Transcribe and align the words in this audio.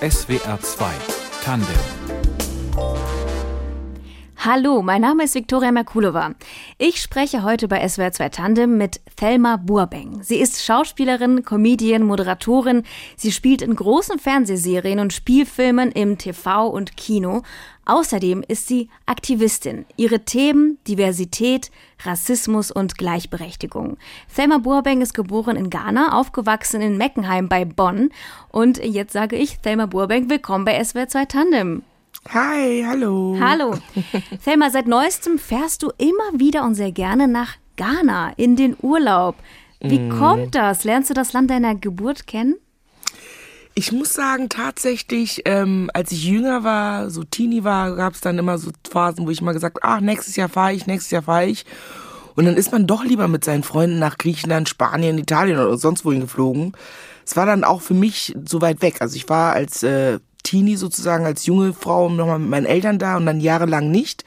SWR 0.00 0.58
2 0.62 0.94
Tandem 1.44 2.39
Hallo, 4.42 4.80
mein 4.80 5.02
Name 5.02 5.24
ist 5.24 5.34
Viktoria 5.34 5.70
Merkulova. 5.70 6.30
Ich 6.78 7.02
spreche 7.02 7.42
heute 7.42 7.68
bei 7.68 7.86
SWR 7.86 8.10
2 8.10 8.30
Tandem 8.30 8.78
mit 8.78 8.98
Thelma 9.16 9.56
Burbeng. 9.58 10.22
Sie 10.22 10.40
ist 10.40 10.64
Schauspielerin, 10.64 11.44
Comedian, 11.44 12.04
Moderatorin. 12.04 12.84
Sie 13.18 13.32
spielt 13.32 13.60
in 13.60 13.76
großen 13.76 14.18
Fernsehserien 14.18 14.98
und 14.98 15.12
Spielfilmen 15.12 15.92
im 15.92 16.16
TV 16.16 16.68
und 16.68 16.96
Kino. 16.96 17.42
Außerdem 17.84 18.42
ist 18.48 18.66
sie 18.66 18.88
Aktivistin. 19.04 19.84
Ihre 19.98 20.20
Themen 20.20 20.78
Diversität, 20.88 21.70
Rassismus 22.02 22.70
und 22.70 22.96
Gleichberechtigung. 22.96 23.98
Thelma 24.34 24.56
Burbeng 24.56 25.02
ist 25.02 25.12
geboren 25.12 25.56
in 25.56 25.68
Ghana, 25.68 26.18
aufgewachsen 26.18 26.80
in 26.80 26.96
Meckenheim 26.96 27.50
bei 27.50 27.66
Bonn. 27.66 28.08
Und 28.48 28.82
jetzt 28.82 29.12
sage 29.12 29.36
ich 29.36 29.58
Thelma 29.58 29.84
Burbeng, 29.84 30.30
willkommen 30.30 30.64
bei 30.64 30.82
SWR 30.82 31.08
2 31.08 31.24
Tandem. 31.26 31.82
Hi, 32.28 32.84
hallo. 32.86 33.38
Hallo. 33.40 33.76
Thelma, 34.44 34.70
seit 34.70 34.86
neuestem 34.86 35.38
fährst 35.38 35.82
du 35.82 35.90
immer 35.96 36.38
wieder 36.38 36.64
und 36.64 36.74
sehr 36.74 36.92
gerne 36.92 37.26
nach 37.26 37.56
Ghana 37.76 38.34
in 38.36 38.56
den 38.56 38.76
Urlaub. 38.80 39.36
Wie 39.80 39.98
mm. 39.98 40.18
kommt 40.18 40.54
das? 40.54 40.84
Lernst 40.84 41.10
du 41.10 41.14
das 41.14 41.32
Land 41.32 41.50
deiner 41.50 41.74
Geburt 41.74 42.26
kennen? 42.26 42.56
Ich 43.74 43.92
muss 43.92 44.12
sagen, 44.12 44.48
tatsächlich, 44.48 45.42
ähm, 45.46 45.90
als 45.94 46.12
ich 46.12 46.24
jünger 46.24 46.62
war, 46.62 47.08
so 47.08 47.24
Teenie 47.24 47.64
war, 47.64 47.96
gab 47.96 48.14
es 48.14 48.20
dann 48.20 48.38
immer 48.38 48.58
so 48.58 48.70
Phasen, 48.88 49.26
wo 49.26 49.30
ich 49.30 49.40
mal 49.40 49.52
gesagt, 49.52 49.78
ach, 49.82 50.00
nächstes 50.00 50.36
Jahr 50.36 50.50
fahre 50.50 50.74
ich, 50.74 50.86
nächstes 50.86 51.10
Jahr 51.10 51.22
fahre 51.22 51.46
ich. 51.46 51.64
Und 52.36 52.44
dann 52.44 52.56
ist 52.56 52.72
man 52.72 52.86
doch 52.86 53.04
lieber 53.04 53.28
mit 53.28 53.44
seinen 53.44 53.62
Freunden 53.62 53.98
nach 53.98 54.18
Griechenland, 54.18 54.68
Spanien, 54.68 55.18
Italien 55.18 55.58
oder 55.58 55.76
sonst 55.78 56.04
wohin 56.04 56.20
geflogen. 56.20 56.72
Es 57.24 57.36
war 57.36 57.46
dann 57.46 57.64
auch 57.64 57.80
für 57.80 57.94
mich 57.94 58.34
so 58.44 58.60
weit 58.60 58.82
weg. 58.82 59.00
Also 59.00 59.16
ich 59.16 59.28
war 59.28 59.52
als 59.52 59.82
äh, 59.82 60.18
Teenie 60.42 60.76
sozusagen 60.76 61.24
als 61.24 61.46
junge 61.46 61.72
Frau 61.72 62.08
nochmal 62.08 62.38
mit 62.38 62.50
meinen 62.50 62.66
Eltern 62.66 62.98
da 62.98 63.16
und 63.16 63.26
dann 63.26 63.40
jahrelang 63.40 63.90
nicht. 63.90 64.24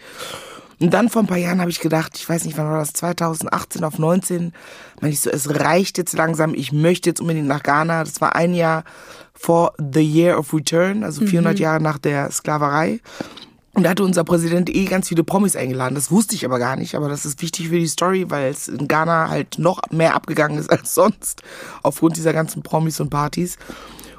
Und 0.80 0.94
dann 0.94 1.10
vor 1.10 1.22
ein 1.22 1.28
paar 1.28 1.38
Jahren 1.38 1.62
habe 1.62 1.72
ich 1.72 1.80
gedacht, 1.80 2.18
ich 2.18 2.28
weiß 2.28 2.46
nicht, 2.46 2.58
wann 2.58 2.70
war 2.70 2.80
das, 2.80 2.94
2018 2.94 3.84
auf 3.84 4.00
19, 4.00 4.52
meine 5.00 5.14
ich 5.14 5.22
so, 5.22 5.30
es 5.30 5.60
reicht 5.60 5.98
jetzt 5.98 6.14
langsam, 6.14 6.54
ich 6.54 6.74
möchte 6.74 7.10
jetzt 7.10 7.22
unbedingt 7.22 7.48
nach 7.48 7.64
Ghana. 7.64 8.04
Das 8.04 8.20
war 8.20 8.36
ein 8.36 8.54
Jahr 8.54 8.84
vor 9.34 9.74
The 9.78 10.02
Year 10.02 10.38
of 10.38 10.54
Return, 10.54 11.04
also 11.04 11.26
400 11.26 11.56
mhm. 11.56 11.62
Jahre 11.62 11.82
nach 11.82 11.98
der 12.00 12.32
Sklaverei. 12.32 13.00
Und 13.74 13.84
da 13.84 13.90
hatte 13.90 14.04
unser 14.04 14.24
Präsident 14.24 14.70
eh 14.70 14.86
ganz 14.86 15.08
viele 15.08 15.24
Promis 15.24 15.56
eingeladen. 15.56 15.96
Das 15.96 16.12
wusste 16.12 16.36
ich 16.36 16.46
aber 16.46 16.60
gar 16.60 16.76
nicht. 16.76 16.94
Aber 16.94 17.10
das 17.10 17.26
ist 17.26 17.42
wichtig 17.42 17.70
für 17.70 17.80
die 17.80 17.88
Story, 17.88 18.26
weil 18.30 18.52
es 18.52 18.68
in 18.68 18.88
Ghana 18.88 19.30
halt 19.30 19.58
noch 19.58 19.82
mehr 19.90 20.14
abgegangen 20.14 20.60
ist 20.60 20.70
als 20.72 20.94
sonst. 20.94 21.42
Aufgrund 21.82 22.18
dieser 22.18 22.34
ganzen 22.34 22.62
Promis 22.62 23.00
und 23.00 23.10
Partys. 23.10 23.58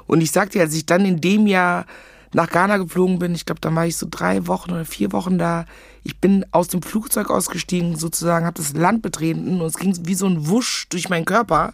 Und 0.07 0.21
ich 0.21 0.31
sagte, 0.31 0.59
als 0.59 0.73
ich 0.73 0.85
dann 0.85 1.05
in 1.05 1.21
dem 1.21 1.47
Jahr 1.47 1.85
nach 2.33 2.49
Ghana 2.49 2.77
geflogen 2.77 3.17
bin, 3.17 3.33
ich 3.33 3.45
glaube, 3.45 3.61
da 3.61 3.73
war 3.73 3.85
ich 3.85 3.95
so 3.95 4.07
drei 4.09 4.45
Wochen 4.47 4.71
oder 4.71 4.85
vier 4.85 5.13
Wochen 5.13 5.37
da. 5.37 5.65
Ich 6.03 6.19
bin 6.19 6.45
aus 6.51 6.67
dem 6.67 6.81
Flugzeug 6.81 7.29
ausgestiegen, 7.29 7.95
sozusagen, 7.95 8.45
habe 8.45 8.57
das 8.57 8.73
Land 8.73 9.01
betreten 9.01 9.61
und 9.61 9.67
es 9.67 9.77
ging 9.77 9.97
wie 10.05 10.15
so 10.15 10.27
ein 10.27 10.47
Wusch 10.47 10.87
durch 10.89 11.09
meinen 11.09 11.25
Körper, 11.25 11.73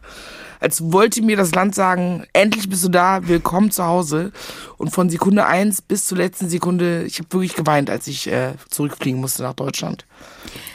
als 0.59 0.93
wollte 0.93 1.23
mir 1.23 1.35
das 1.35 1.53
Land 1.55 1.73
sagen, 1.73 2.25
endlich 2.31 2.69
bist 2.69 2.83
du 2.83 2.89
da, 2.89 3.27
willkommen 3.27 3.71
zu 3.71 3.83
Hause. 3.83 4.31
Und 4.77 4.91
von 4.91 5.09
Sekunde 5.09 5.47
eins 5.47 5.81
bis 5.81 6.05
zur 6.05 6.19
letzten 6.19 6.47
Sekunde, 6.47 7.03
ich 7.03 7.17
habe 7.17 7.33
wirklich 7.33 7.55
geweint, 7.55 7.89
als 7.89 8.07
ich 8.07 8.27
äh, 8.31 8.53
zurückfliegen 8.69 9.19
musste 9.19 9.41
nach 9.41 9.55
Deutschland. 9.55 10.05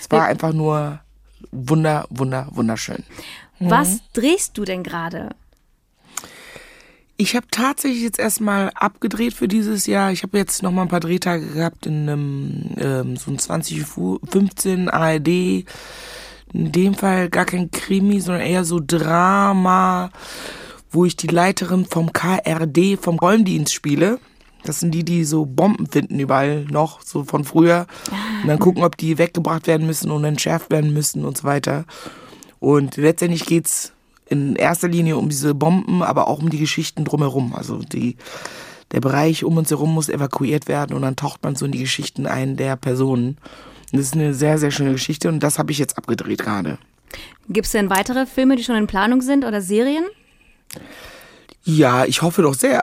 Es 0.00 0.10
war 0.10 0.24
einfach 0.24 0.52
nur 0.52 0.98
wunder, 1.52 2.06
wunder, 2.10 2.48
wunderschön. 2.50 3.04
Was 3.60 3.94
mhm. 3.94 4.00
drehst 4.12 4.58
du 4.58 4.64
denn 4.64 4.82
gerade? 4.82 5.30
Ich 7.19 7.34
habe 7.34 7.47
tatsächlich 7.50 8.03
jetzt 8.03 8.19
erstmal 8.19 8.70
abgedreht 8.75 9.33
für 9.33 9.48
dieses 9.48 9.86
Jahr. 9.86 10.12
Ich 10.12 10.22
habe 10.22 10.36
jetzt 10.36 10.62
noch 10.62 10.70
mal 10.70 10.83
ein 10.83 10.89
paar 10.89 11.00
Drehtage 11.00 11.47
gehabt 11.47 11.86
in 11.86 12.09
einem 12.09 12.70
ähm, 12.78 13.17
so 13.17 13.31
ein 13.31 13.39
2015 13.39 14.91
ARD. 14.91 15.28
In 15.28 15.64
dem 16.53 16.94
Fall 16.94 17.31
gar 17.31 17.47
kein 17.47 17.71
Krimi, 17.71 18.21
sondern 18.21 18.43
eher 18.43 18.65
so 18.65 18.81
Drama, 18.87 20.10
wo 20.91 21.06
ich 21.06 21.16
die 21.16 21.26
Leiterin 21.26 21.87
vom 21.87 22.12
KRD, 22.12 22.99
vom 23.00 23.19
Räumdienst 23.19 23.72
spiele. 23.72 24.19
Das 24.65 24.81
sind 24.81 24.93
die, 24.93 25.05
die 25.05 25.25
so 25.25 25.47
Bomben 25.47 25.87
finden 25.87 26.21
überall 26.21 26.65
noch, 26.65 27.00
so 27.00 27.25
von 27.25 27.44
früher. 27.44 27.87
Und 28.43 28.49
dann 28.49 28.59
gucken, 28.59 28.84
ob 28.84 28.97
die 28.97 29.16
weggebracht 29.16 29.66
werden 29.66 29.87
müssen 29.87 30.10
und 30.10 30.25
entschärft 30.25 30.71
werden 30.71 30.93
müssen 30.93 31.25
und 31.25 31.38
so 31.38 31.44
weiter. 31.44 31.87
Und 32.59 32.97
letztendlich 32.97 33.47
geht's 33.47 33.93
in 34.28 34.56
erster 34.56 34.88
Linie 34.88 35.16
um 35.16 35.28
diese 35.28 35.54
Bomben, 35.54 36.03
aber 36.03 36.28
auch 36.28 36.41
um 36.41 36.50
die 36.50 36.59
Geschichten 36.59 37.04
drumherum. 37.04 37.54
Also 37.54 37.78
die, 37.78 38.16
der 38.92 39.00
Bereich 39.00 39.44
um 39.44 39.56
uns 39.56 39.70
herum 39.70 39.94
muss 39.94 40.09
evakuiert 40.09 40.69
werden 40.69 40.94
und 40.94 41.03
dann 41.03 41.16
taucht 41.16 41.42
man 41.42 41.56
so 41.56 41.64
in 41.66 41.72
die 41.72 41.78
Geschichten 41.78 42.26
ein 42.26 42.56
der 42.56 42.76
Personen. 42.76 43.38
Und 43.92 44.00
das 44.00 44.06
ist 44.06 44.14
eine 44.14 44.34
sehr, 44.34 44.59
sehr 44.59 44.70
schöne 44.70 44.92
Geschichte 44.92 45.28
und 45.28 45.41
das 45.41 45.59
habe 45.59 45.72
ich 45.72 45.78
jetzt 45.78 45.97
abgedreht 45.97 46.41
gerade. 46.41 46.78
Gibt 47.48 47.66
es 47.66 47.72
denn 47.72 47.88
weitere 47.88 48.26
Filme, 48.26 48.56
die 48.56 48.64
schon 48.64 48.76
in 48.76 48.88
Planung 48.88 49.22
sind 49.22 49.44
oder 49.44 49.60
Serien? 49.62 50.04
Ja, 51.62 52.04
ich 52.04 52.22
hoffe 52.22 52.43
doch 52.43 52.54
sehr. 52.54 52.81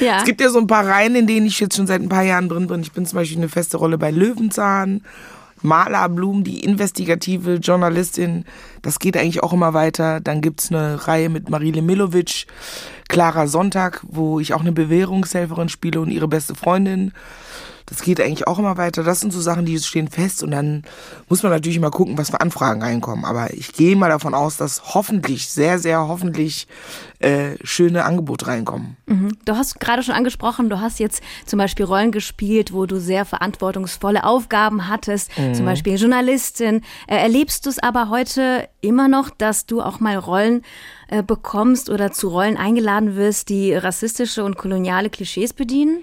ja. 0.00 0.18
Es 0.18 0.24
gibt 0.24 0.40
ja 0.40 0.50
so 0.50 0.58
ein 0.58 0.66
paar 0.66 0.86
Reihen, 0.86 1.14
in 1.14 1.26
denen 1.26 1.46
ich 1.46 1.60
jetzt 1.60 1.76
schon 1.76 1.86
seit 1.86 2.02
ein 2.02 2.10
paar 2.10 2.24
Jahren 2.24 2.48
drin 2.48 2.66
bin. 2.66 2.80
Ich 2.80 2.92
bin 2.92 3.06
zum 3.06 3.16
Beispiel 3.16 3.38
eine 3.38 3.48
feste 3.48 3.78
Rolle 3.78 3.96
bei 3.96 4.10
Löwenzahn 4.10 5.02
Maler 5.66 6.08
Blum, 6.08 6.44
die 6.44 6.64
investigative 6.64 7.56
Journalistin, 7.56 8.44
das 8.82 8.98
geht 8.98 9.16
eigentlich 9.16 9.42
auch 9.42 9.52
immer 9.52 9.74
weiter. 9.74 10.20
Dann 10.20 10.40
gibt's 10.40 10.70
eine 10.70 11.06
Reihe 11.06 11.28
mit 11.28 11.50
Marile 11.50 11.82
Milovic, 11.82 12.46
Clara 13.08 13.46
Sonntag, 13.46 14.02
wo 14.08 14.40
ich 14.40 14.54
auch 14.54 14.60
eine 14.60 14.72
Bewährungshelferin 14.72 15.68
spiele 15.68 16.00
und 16.00 16.10
ihre 16.10 16.28
beste 16.28 16.54
Freundin. 16.54 17.12
Das 17.86 18.02
geht 18.02 18.20
eigentlich 18.20 18.48
auch 18.48 18.58
immer 18.58 18.76
weiter. 18.76 19.04
Das 19.04 19.20
sind 19.20 19.32
so 19.32 19.40
Sachen, 19.40 19.64
die 19.64 19.78
stehen 19.78 20.08
fest 20.08 20.42
und 20.42 20.50
dann 20.50 20.82
muss 21.28 21.44
man 21.44 21.52
natürlich 21.52 21.76
immer 21.76 21.92
gucken, 21.92 22.18
was 22.18 22.30
für 22.30 22.40
Anfragen 22.40 22.82
reinkommen. 22.82 23.24
Aber 23.24 23.54
ich 23.54 23.72
gehe 23.72 23.94
mal 23.94 24.08
davon 24.08 24.34
aus, 24.34 24.56
dass 24.56 24.94
hoffentlich, 24.94 25.48
sehr, 25.48 25.78
sehr 25.78 26.08
hoffentlich 26.08 26.66
äh, 27.20 27.52
schöne 27.62 28.04
Angebote 28.04 28.48
reinkommen. 28.48 28.96
Mhm. 29.06 29.38
Du 29.44 29.56
hast 29.56 29.78
gerade 29.78 30.02
schon 30.02 30.16
angesprochen, 30.16 30.68
du 30.68 30.80
hast 30.80 30.98
jetzt 30.98 31.22
zum 31.46 31.58
Beispiel 31.58 31.84
Rollen 31.84 32.10
gespielt, 32.10 32.72
wo 32.72 32.86
du 32.86 32.98
sehr 32.98 33.24
verantwortungsvolle 33.24 34.24
Aufgaben 34.24 34.88
hattest, 34.88 35.30
mhm. 35.38 35.54
zum 35.54 35.64
Beispiel 35.64 35.94
Journalistin. 35.94 36.82
Äh, 37.06 37.16
erlebst 37.18 37.66
du 37.66 37.70
es 37.70 37.78
aber 37.78 38.10
heute 38.10 38.68
immer 38.80 39.06
noch, 39.06 39.30
dass 39.30 39.66
du 39.66 39.80
auch 39.80 40.00
mal 40.00 40.16
Rollen 40.16 40.62
äh, 41.08 41.22
bekommst 41.22 41.88
oder 41.88 42.10
zu 42.10 42.28
Rollen 42.28 42.56
eingeladen 42.56 43.14
wirst, 43.14 43.48
die 43.48 43.74
rassistische 43.74 44.42
und 44.42 44.58
koloniale 44.58 45.08
Klischees 45.08 45.52
bedienen? 45.52 46.02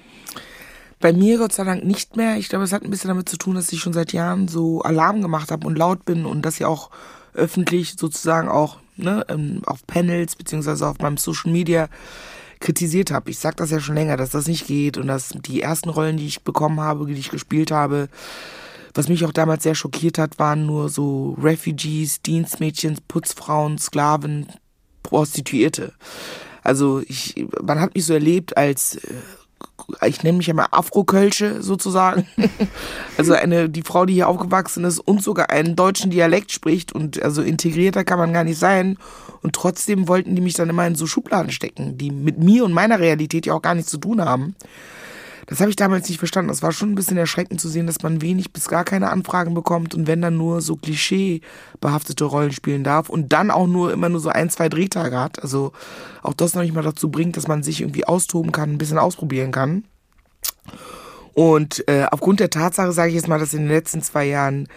Bei 1.03 1.12
mir 1.12 1.38
Gott 1.38 1.52
sei 1.52 1.66
Dank 1.66 1.84
nicht 1.84 2.16
mehr. 2.16 2.38
Ich 2.38 2.47
glaube, 2.47 2.64
es 2.64 2.72
hat 2.72 2.81
ein 2.81 2.90
bisschen 2.90 3.09
damit 3.09 3.28
zu 3.28 3.36
tun, 3.36 3.56
dass 3.56 3.74
ich 3.74 3.81
schon 3.81 3.91
seit 3.91 4.14
Jahren 4.14 4.47
so 4.47 4.84
Alarm 4.84 5.22
gemacht 5.22 5.52
habe 5.52 5.68
und 5.68 5.78
laut 5.78 6.06
bin 6.06 6.25
und 6.25 6.44
dass 6.44 6.62
ich 6.62 6.66
auch 6.66 6.91
öffentlich 7.34 7.96
sozusagen 8.00 8.47
auch 8.47 8.78
ne, 8.96 9.25
ähm, 9.28 9.63
auf 9.66 9.86
Panels 9.86 10.38
beziehungsweise 10.38 10.88
auf 10.88 11.00
meinem 11.00 11.18
Social 11.18 11.52
Media 11.52 11.90
kritisiert 12.62 13.12
habe. 13.12 13.31
Ich 13.31 13.40
sage 13.40 13.58
das 13.58 13.69
ja 13.69 13.81
schon 13.81 13.96
länger, 13.96 14.16
dass 14.16 14.30
das 14.30 14.47
nicht 14.47 14.66
geht 14.66 14.97
und 14.97 15.08
dass 15.08 15.34
die 15.46 15.62
ersten 15.62 15.90
Rollen, 15.90 16.16
die 16.16 16.25
ich 16.25 16.46
bekommen 16.46 16.80
habe, 16.80 17.06
die 17.06 17.19
ich 17.19 17.31
gespielt 17.31 17.72
habe, 17.72 18.08
was 18.94 19.09
mich 19.09 19.25
auch 19.25 19.34
damals 19.34 19.63
sehr 19.63 19.75
schockiert 19.75 20.18
hat, 20.18 20.40
waren 20.40 20.66
nur 20.66 20.88
so 20.88 21.36
Refugees, 21.38 22.22
Dienstmädchen, 22.22 22.97
Putzfrauen, 23.09 23.78
Sklaven, 23.78 24.47
Prostituierte. 25.02 25.92
Also 26.63 27.02
ich, 27.06 27.46
man 27.62 27.81
hat 27.81 27.94
mich 27.94 28.06
so 28.06 28.13
erlebt 28.13 28.56
als 28.56 28.96
äh, 28.96 29.16
ich 30.06 30.24
nenne 30.24 30.38
mich 30.38 30.48
ja 30.48 30.54
mal 30.54 30.68
Afro-Kölsche 30.72 31.62
sozusagen. 31.62 32.28
also 33.18 33.34
eine, 33.34 33.70
die 33.70 33.82
Frau, 33.82 34.06
die 34.06 34.14
hier 34.14 34.28
aufgewachsen 34.28 34.84
ist 34.86 35.00
und 35.00 35.24
sogar 35.24 35.50
einen 35.50 35.76
deutschen 35.76 36.12
Dialekt 36.12 36.52
spricht 36.52 36.94
und 36.94 37.22
also 37.22 37.42
integrierter 37.42 38.04
kann 38.04 38.20
man 38.20 38.34
gar 38.34 38.44
nicht 38.44 38.60
sein. 38.60 38.98
Und 39.42 39.54
trotzdem 39.54 40.08
wollten 40.08 40.36
die 40.36 40.42
mich 40.42 40.54
dann 40.54 40.70
immer 40.70 40.88
in 40.88 40.96
so 40.96 41.06
Schubladen 41.06 41.52
stecken, 41.52 41.98
die 41.98 42.12
mit 42.12 42.40
mir 42.40 42.63
und 42.63 42.74
meiner 42.74 43.00
Realität 43.00 43.46
ja 43.46 43.54
auch 43.54 43.62
gar 43.62 43.75
nichts 43.75 43.92
zu 43.92 43.98
tun 43.98 44.22
haben. 44.24 44.56
Das 45.48 45.60
habe 45.60 45.69
ich 45.69 45.75
damals 45.75 46.07
nicht 46.07 46.19
verstanden. 46.19 46.51
Es 46.51 46.62
war 46.62 46.72
schon 46.72 46.92
ein 46.92 46.95
bisschen 46.95 47.18
erschreckend 47.18 47.60
zu 47.60 47.69
sehen, 47.69 47.88
dass 47.88 48.01
man 48.01 48.22
wenig 48.22 48.54
bis 48.54 48.68
gar 48.68 48.84
keine 48.84 49.10
Anfragen 49.10 49.54
bekommt 49.54 49.94
und 49.94 50.07
wenn 50.07 50.22
dann 50.22 50.38
nur 50.38 50.62
so 50.62 50.75
klischeebehaftete 50.75 52.24
Rollen 52.24 52.51
spielen 52.51 52.84
darf 52.84 53.10
und 53.10 53.34
dann 53.34 53.51
auch 53.51 53.68
nur 53.68 53.92
immer 53.92 54.10
nur 54.10 54.19
so 54.19 54.30
ein, 54.30 54.50
zwei 54.50 54.69
Drehtage 54.69 55.19
hat. 55.19 55.42
Also 55.42 55.74
auch 56.22 56.34
das 56.34 56.54
noch 56.54 56.62
nicht 56.62 56.74
mal 56.74 56.84
dazu 56.84 57.10
bringt, 57.10 57.38
dass 57.38 57.48
man 57.48 57.63
sich 57.63 57.81
irgendwie 57.81 58.06
austoben 58.06 58.51
kann, 58.51 58.72
ein 58.72 58.78
bisschen 58.78 58.98
ausprobieren 58.98 59.51
kann. 59.51 59.84
Und 61.34 61.88
äh, 61.88 62.06
aufgrund 62.12 62.40
der 62.40 62.50
Tatsache 62.50 62.92
sage 62.92 63.10
ich 63.10 63.16
jetzt 63.16 63.28
mal, 63.28 63.40
dass 63.40 63.54
in 63.54 63.62
den 63.62 63.69
letzten 63.69 64.01
zwei 64.01 64.25
Jahren 64.25 64.68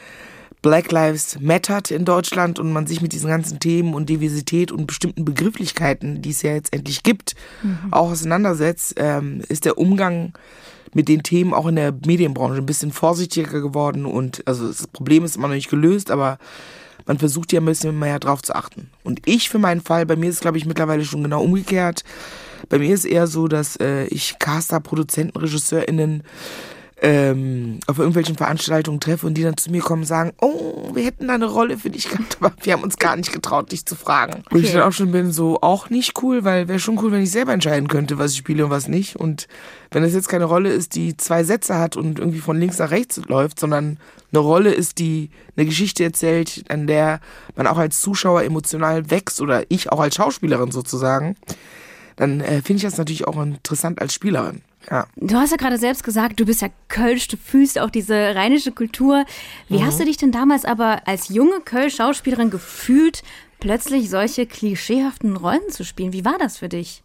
Black 0.63 0.91
Lives 0.91 1.39
Mattered 1.41 1.91
in 1.91 2.05
Deutschland 2.05 2.59
und 2.59 2.73
man 2.73 2.87
sich 2.87 3.01
mit 3.01 3.13
diesen 3.13 3.29
ganzen 3.29 3.61
Themen 3.61 3.95
und 3.95 4.09
Diversität 4.09 4.73
und 4.73 4.87
bestimmten 4.87 5.25
Begrifflichkeiten, 5.25 6.23
die 6.23 6.31
es 6.31 6.43
ja 6.43 6.55
jetzt 6.55 6.73
endlich 6.73 7.03
gibt, 7.03 7.35
mhm. 7.63 7.93
auch 7.93 8.11
auseinandersetzt, 8.11 8.95
ähm, 8.97 9.43
ist 9.49 9.65
der 9.65 9.79
Umgang 9.79 10.33
mit 10.95 11.09
den 11.09 11.23
Themen 11.23 11.53
auch 11.53 11.67
in 11.67 11.77
der 11.77 11.93
Medienbranche 11.93 12.59
ein 12.59 12.67
bisschen 12.67 12.91
vorsichtiger 12.91 13.61
geworden 13.61 14.07
und 14.07 14.43
also 14.47 14.67
das 14.67 14.87
Problem 14.87 15.25
ist 15.25 15.37
immer 15.37 15.49
noch 15.49 15.55
nicht 15.55 15.71
gelöst, 15.71 16.11
aber 16.11 16.39
man 17.05 17.19
versucht 17.19 17.53
ja 17.53 17.61
ein 17.61 17.67
bisschen 17.67 17.99
mehr 17.99 18.19
drauf 18.19 18.43
zu 18.43 18.55
achten. 18.55 18.91
Und 19.05 19.21
ich 19.27 19.49
für 19.49 19.59
meinen 19.59 19.81
Fall, 19.81 20.07
bei 20.07 20.17
mir 20.17 20.31
ist 20.31 20.37
es 20.37 20.41
glaube 20.41 20.59
ich 20.59 20.67
mittlerweile 20.67 21.05
schon 21.05 21.23
genau 21.23 21.43
umgekehrt. 21.43 22.03
Bei 22.69 22.79
mir 22.79 22.93
ist 22.95 23.05
eher 23.05 23.27
so, 23.27 23.47
dass 23.47 23.77
äh, 23.77 24.07
ich 24.07 24.39
Caster, 24.39 24.81
Produzenten, 24.81 25.39
RegisseurInnen 25.39 26.23
ähm, 27.03 27.79
auf 27.87 27.99
irgendwelchen 27.99 28.37
Veranstaltungen 28.37 29.01
treffe 29.01 29.27
und 29.27 29.35
die 29.35 29.43
dann 29.43 29.59
zu 29.59 29.71
mir 29.71 29.83
kommen 29.83 30.03
und 30.03 30.09
sagen, 30.09 30.33
oh, 30.41 30.91
wir 30.95 31.05
hätten 31.05 31.29
da 31.29 31.35
eine 31.35 31.45
Rolle 31.45 31.77
für 31.77 31.91
dich 31.91 32.09
gehabt, 32.09 32.39
aber 32.41 32.55
wir 32.63 32.73
haben 32.73 32.83
uns 32.83 32.97
gar 32.97 33.17
nicht 33.17 33.33
getraut, 33.33 33.71
dich 33.71 33.85
zu 33.85 33.97
fragen. 33.97 34.43
Okay. 34.47 34.55
Und 34.55 34.65
ich 34.65 34.73
dann 34.73 34.83
auch 34.83 34.93
schon 34.93 35.13
bin, 35.13 35.31
so 35.31 35.61
auch 35.61 35.91
nicht 35.91 36.23
cool, 36.23 36.45
weil 36.45 36.69
wäre 36.69 36.79
schon 36.79 36.99
cool, 36.99 37.13
wenn 37.13 37.23
ich 37.23 37.31
selber 37.31 37.53
entscheiden 37.53 37.89
könnte, 37.89 38.19
was 38.19 38.33
ich 38.33 38.39
spiele 38.39 38.65
und 38.65 38.71
was 38.71 38.89
nicht. 38.89 39.17
Und 39.17 39.47
wenn 39.91 40.05
es 40.05 40.15
jetzt 40.15 40.29
keine 40.29 40.47
Rolle 40.47 40.71
ist, 40.71 40.95
die 40.95 41.17
zwei 41.17 41.45
Sätze 41.45 41.79
hat 41.79 41.97
und 41.97 42.19
irgendwie 42.19 42.41
von 42.41 42.59
links 42.59 42.79
nach 42.79 42.91
rechts 42.91 43.21
läuft, 43.27 43.61
sondern 43.61 43.99
eine 44.33 44.41
Rolle 44.41 44.73
ist, 44.73 44.99
die 44.99 45.31
eine 45.57 45.67
Geschichte 45.67 46.03
erzählt, 46.03 46.65
an 46.71 46.87
der 46.87 47.21
man 47.57 47.67
auch 47.67 47.79
als 47.79 48.01
Zuschauer 48.01 48.43
emotional 48.43 49.11
wächst 49.11 49.43
oder 49.43 49.65
ich 49.69 49.93
auch 49.93 50.01
als 50.01 50.15
Schauspielerin 50.15 50.71
sozusagen, 50.71 51.37
dann 52.17 52.41
äh, 52.41 52.63
finde 52.63 52.77
ich 52.79 52.83
das 52.83 52.97
natürlich 52.97 53.27
auch 53.27 53.41
interessant 53.41 54.01
als 54.01 54.15
Spielerin. 54.15 54.63
Ja. 54.91 55.07
Du 55.17 55.37
hast 55.37 55.51
ja 55.51 55.57
gerade 55.57 55.79
selbst 55.79 56.05
gesagt, 56.05 56.39
du 56.39 56.45
bist 56.45 56.63
ja 56.63 56.69
Kölsch, 56.89 57.29
du 57.29 57.37
fühlst 57.37 57.79
auch 57.79 57.91
diese 57.91 58.15
rheinische 58.15 58.73
Kultur. 58.73 59.25
Wie 59.69 59.79
mhm. 59.79 59.87
hast 59.87 59.99
du 59.99 60.05
dich 60.05 60.17
denn 60.17 60.33
damals 60.33 60.65
aber 60.65 61.07
als 61.07 61.29
junge 61.29 61.61
Kölsch-Schauspielerin 61.61 62.51
gefühlt, 62.51 63.23
plötzlich 63.59 64.11
solche 64.11 64.47
klischeehaften 64.47 65.37
Rollen 65.37 65.69
zu 65.71 65.85
spielen? 65.85 66.13
Wie 66.13 66.25
war 66.25 66.39
das 66.39 66.59
für 66.59 66.69
dich? 66.69 67.03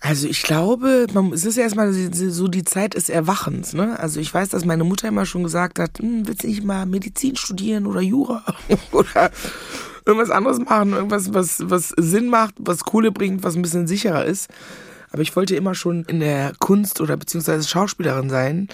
Also 0.00 0.28
ich 0.28 0.42
glaube, 0.42 1.06
man, 1.14 1.32
es 1.32 1.46
ist 1.46 1.56
erstmal 1.56 1.90
so 1.92 2.46
die 2.46 2.64
Zeit 2.64 2.92
des 2.92 3.08
Erwachens. 3.08 3.72
Ne? 3.72 3.98
Also 3.98 4.20
ich 4.20 4.34
weiß, 4.34 4.50
dass 4.50 4.66
meine 4.66 4.84
Mutter 4.84 5.08
immer 5.08 5.24
schon 5.24 5.44
gesagt 5.44 5.78
hat, 5.78 5.98
hm, 5.98 6.28
willst 6.28 6.42
du 6.42 6.48
nicht 6.48 6.62
mal 6.62 6.84
Medizin 6.84 7.36
studieren 7.36 7.86
oder 7.86 8.02
Jura 8.02 8.44
oder 8.92 9.30
irgendwas 10.04 10.28
anderes 10.28 10.58
machen, 10.58 10.92
irgendwas, 10.92 11.32
was, 11.32 11.62
was 11.70 11.94
Sinn 11.96 12.28
macht, 12.28 12.54
was 12.58 12.84
Kohle 12.84 13.12
bringt, 13.12 13.44
was 13.44 13.56
ein 13.56 13.62
bisschen 13.62 13.86
sicherer 13.86 14.26
ist. 14.26 14.50
Aber 15.14 15.22
ich 15.22 15.36
wollte 15.36 15.54
immer 15.54 15.76
schon 15.76 16.02
in 16.06 16.18
der 16.18 16.54
Kunst 16.58 17.00
oder 17.00 17.16
beziehungsweise 17.16 17.68
Schauspielerin 17.68 18.30
sein. 18.30 18.66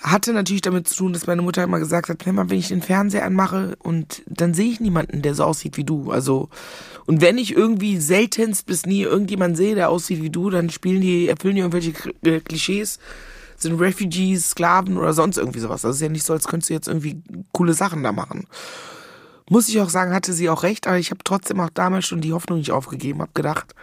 Hatte 0.00 0.32
natürlich 0.32 0.62
damit 0.62 0.88
zu 0.88 0.96
tun, 0.96 1.12
dass 1.12 1.28
meine 1.28 1.42
Mutter 1.42 1.62
immer 1.62 1.78
gesagt 1.78 2.08
hat, 2.08 2.26
wenn 2.26 2.58
ich 2.58 2.68
den 2.68 2.82
Fernseher 2.82 3.24
anmache 3.24 3.76
und 3.78 4.22
dann 4.26 4.52
sehe 4.52 4.72
ich 4.72 4.80
niemanden, 4.80 5.22
der 5.22 5.36
so 5.36 5.44
aussieht 5.44 5.76
wie 5.76 5.84
du. 5.84 6.10
Also, 6.10 6.48
und 7.06 7.20
wenn 7.20 7.38
ich 7.38 7.54
irgendwie 7.54 7.98
seltenst 7.98 8.66
bis 8.66 8.84
nie 8.84 9.02
irgendjemand 9.02 9.56
sehe, 9.56 9.76
der 9.76 9.88
aussieht 9.88 10.20
wie 10.24 10.30
du, 10.30 10.50
dann 10.50 10.70
spielen 10.70 11.02
die, 11.02 11.28
erfüllen 11.28 11.54
die 11.54 11.60
irgendwelche 11.60 11.92
äh, 12.24 12.40
Klischees, 12.40 12.98
sind 13.56 13.78
Refugees, 13.78 14.50
Sklaven 14.50 14.98
oder 14.98 15.12
sonst 15.12 15.38
irgendwie 15.38 15.60
sowas. 15.60 15.84
Es 15.84 15.94
ist 15.94 16.02
ja 16.02 16.08
nicht 16.08 16.26
so, 16.26 16.32
als 16.32 16.48
könntest 16.48 16.70
du 16.70 16.74
jetzt 16.74 16.88
irgendwie 16.88 17.22
coole 17.52 17.74
Sachen 17.74 18.02
da 18.02 18.10
machen. 18.10 18.48
Muss 19.48 19.68
ich 19.68 19.80
auch 19.80 19.90
sagen, 19.90 20.12
hatte 20.12 20.32
sie 20.32 20.50
auch 20.50 20.64
recht, 20.64 20.88
aber 20.88 20.98
ich 20.98 21.12
habe 21.12 21.22
trotzdem 21.22 21.60
auch 21.60 21.70
damals 21.70 22.06
schon 22.06 22.22
die 22.22 22.32
Hoffnung 22.32 22.58
nicht 22.58 22.72
aufgegeben, 22.72 23.20
habe 23.20 23.30
gedacht, 23.34 23.76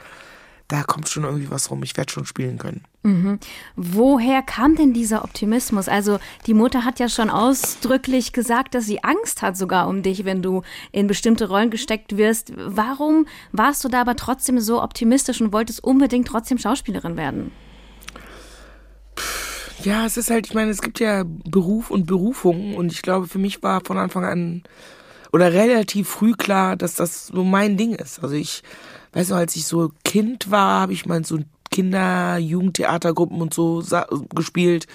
da 0.73 0.81
kommt 0.81 1.07
schon 1.07 1.23
irgendwie 1.23 1.51
was 1.51 1.69
rum, 1.69 1.83
ich 1.83 1.95
werde 1.97 2.11
schon 2.11 2.25
spielen 2.25 2.57
können. 2.57 2.81
Mhm. 3.03 3.37
Woher 3.75 4.41
kam 4.41 4.75
denn 4.75 4.91
dieser 4.91 5.23
Optimismus? 5.23 5.87
Also 5.87 6.17
die 6.47 6.55
Mutter 6.55 6.83
hat 6.83 6.99
ja 6.99 7.09
schon 7.09 7.29
ausdrücklich 7.29 8.33
gesagt, 8.33 8.73
dass 8.73 8.87
sie 8.87 9.03
Angst 9.03 9.43
hat 9.43 9.55
sogar 9.55 9.87
um 9.87 10.01
dich, 10.01 10.25
wenn 10.25 10.41
du 10.41 10.63
in 10.91 11.05
bestimmte 11.05 11.47
Rollen 11.47 11.69
gesteckt 11.69 12.17
wirst. 12.17 12.53
Warum 12.57 13.27
warst 13.51 13.83
du 13.83 13.87
da 13.87 14.01
aber 14.01 14.15
trotzdem 14.15 14.59
so 14.59 14.81
optimistisch 14.81 15.41
und 15.41 15.53
wolltest 15.53 15.83
unbedingt 15.83 16.27
trotzdem 16.27 16.57
Schauspielerin 16.57 17.17
werden? 17.17 17.51
Ja, 19.83 20.07
es 20.07 20.17
ist 20.17 20.31
halt, 20.31 20.47
ich 20.47 20.55
meine, 20.55 20.71
es 20.71 20.81
gibt 20.81 20.99
ja 20.99 21.23
Beruf 21.23 21.91
und 21.91 22.07
Berufung 22.07 22.75
und 22.75 22.91
ich 22.91 23.03
glaube, 23.03 23.27
für 23.27 23.37
mich 23.37 23.61
war 23.61 23.81
von 23.85 23.99
Anfang 23.99 24.25
an 24.25 24.63
oder 25.33 25.51
relativ 25.51 26.07
früh 26.07 26.31
klar, 26.33 26.77
dass 26.77 26.95
das 26.95 27.27
so 27.27 27.43
mein 27.43 27.75
Ding 27.75 27.93
ist. 27.95 28.23
Also 28.23 28.35
ich 28.35 28.63
weißt 29.13 29.31
du, 29.31 29.35
als 29.35 29.55
ich 29.55 29.65
so 29.65 29.91
Kind 30.03 30.51
war, 30.51 30.81
habe 30.81 30.93
ich 30.93 31.05
mal 31.05 31.23
so 31.23 31.39
Kinder-, 31.71 32.37
Jugendtheatergruppen 32.37 33.41
und 33.41 33.53
so 33.53 33.83
gespielt 34.35 34.87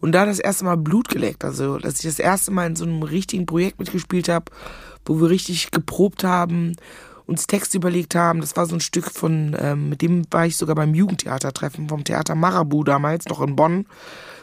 und 0.00 0.12
da 0.12 0.26
das 0.26 0.38
erste 0.38 0.64
Mal 0.64 0.76
Blut 0.76 1.08
geleckt. 1.08 1.44
Also, 1.44 1.78
dass 1.78 1.96
ich 1.96 2.02
das 2.02 2.18
erste 2.18 2.50
Mal 2.50 2.66
in 2.66 2.76
so 2.76 2.84
einem 2.84 3.02
richtigen 3.02 3.46
Projekt 3.46 3.78
mitgespielt 3.78 4.28
habe, 4.28 4.46
wo 5.04 5.20
wir 5.20 5.30
richtig 5.30 5.70
geprobt 5.70 6.24
haben, 6.24 6.76
uns 7.26 7.46
Texte 7.46 7.76
überlegt 7.76 8.14
haben. 8.14 8.40
Das 8.40 8.56
war 8.56 8.66
so 8.66 8.74
ein 8.74 8.80
Stück 8.80 9.10
von, 9.10 9.56
ähm, 9.58 9.88
mit 9.88 10.02
dem 10.02 10.24
war 10.30 10.46
ich 10.46 10.56
sogar 10.56 10.74
beim 10.74 10.94
Jugendtheatertreffen 10.94 11.88
vom 11.88 12.04
Theater 12.04 12.34
Marabu 12.34 12.82
damals, 12.82 13.26
noch 13.26 13.40
in 13.40 13.56
Bonn, 13.56 13.86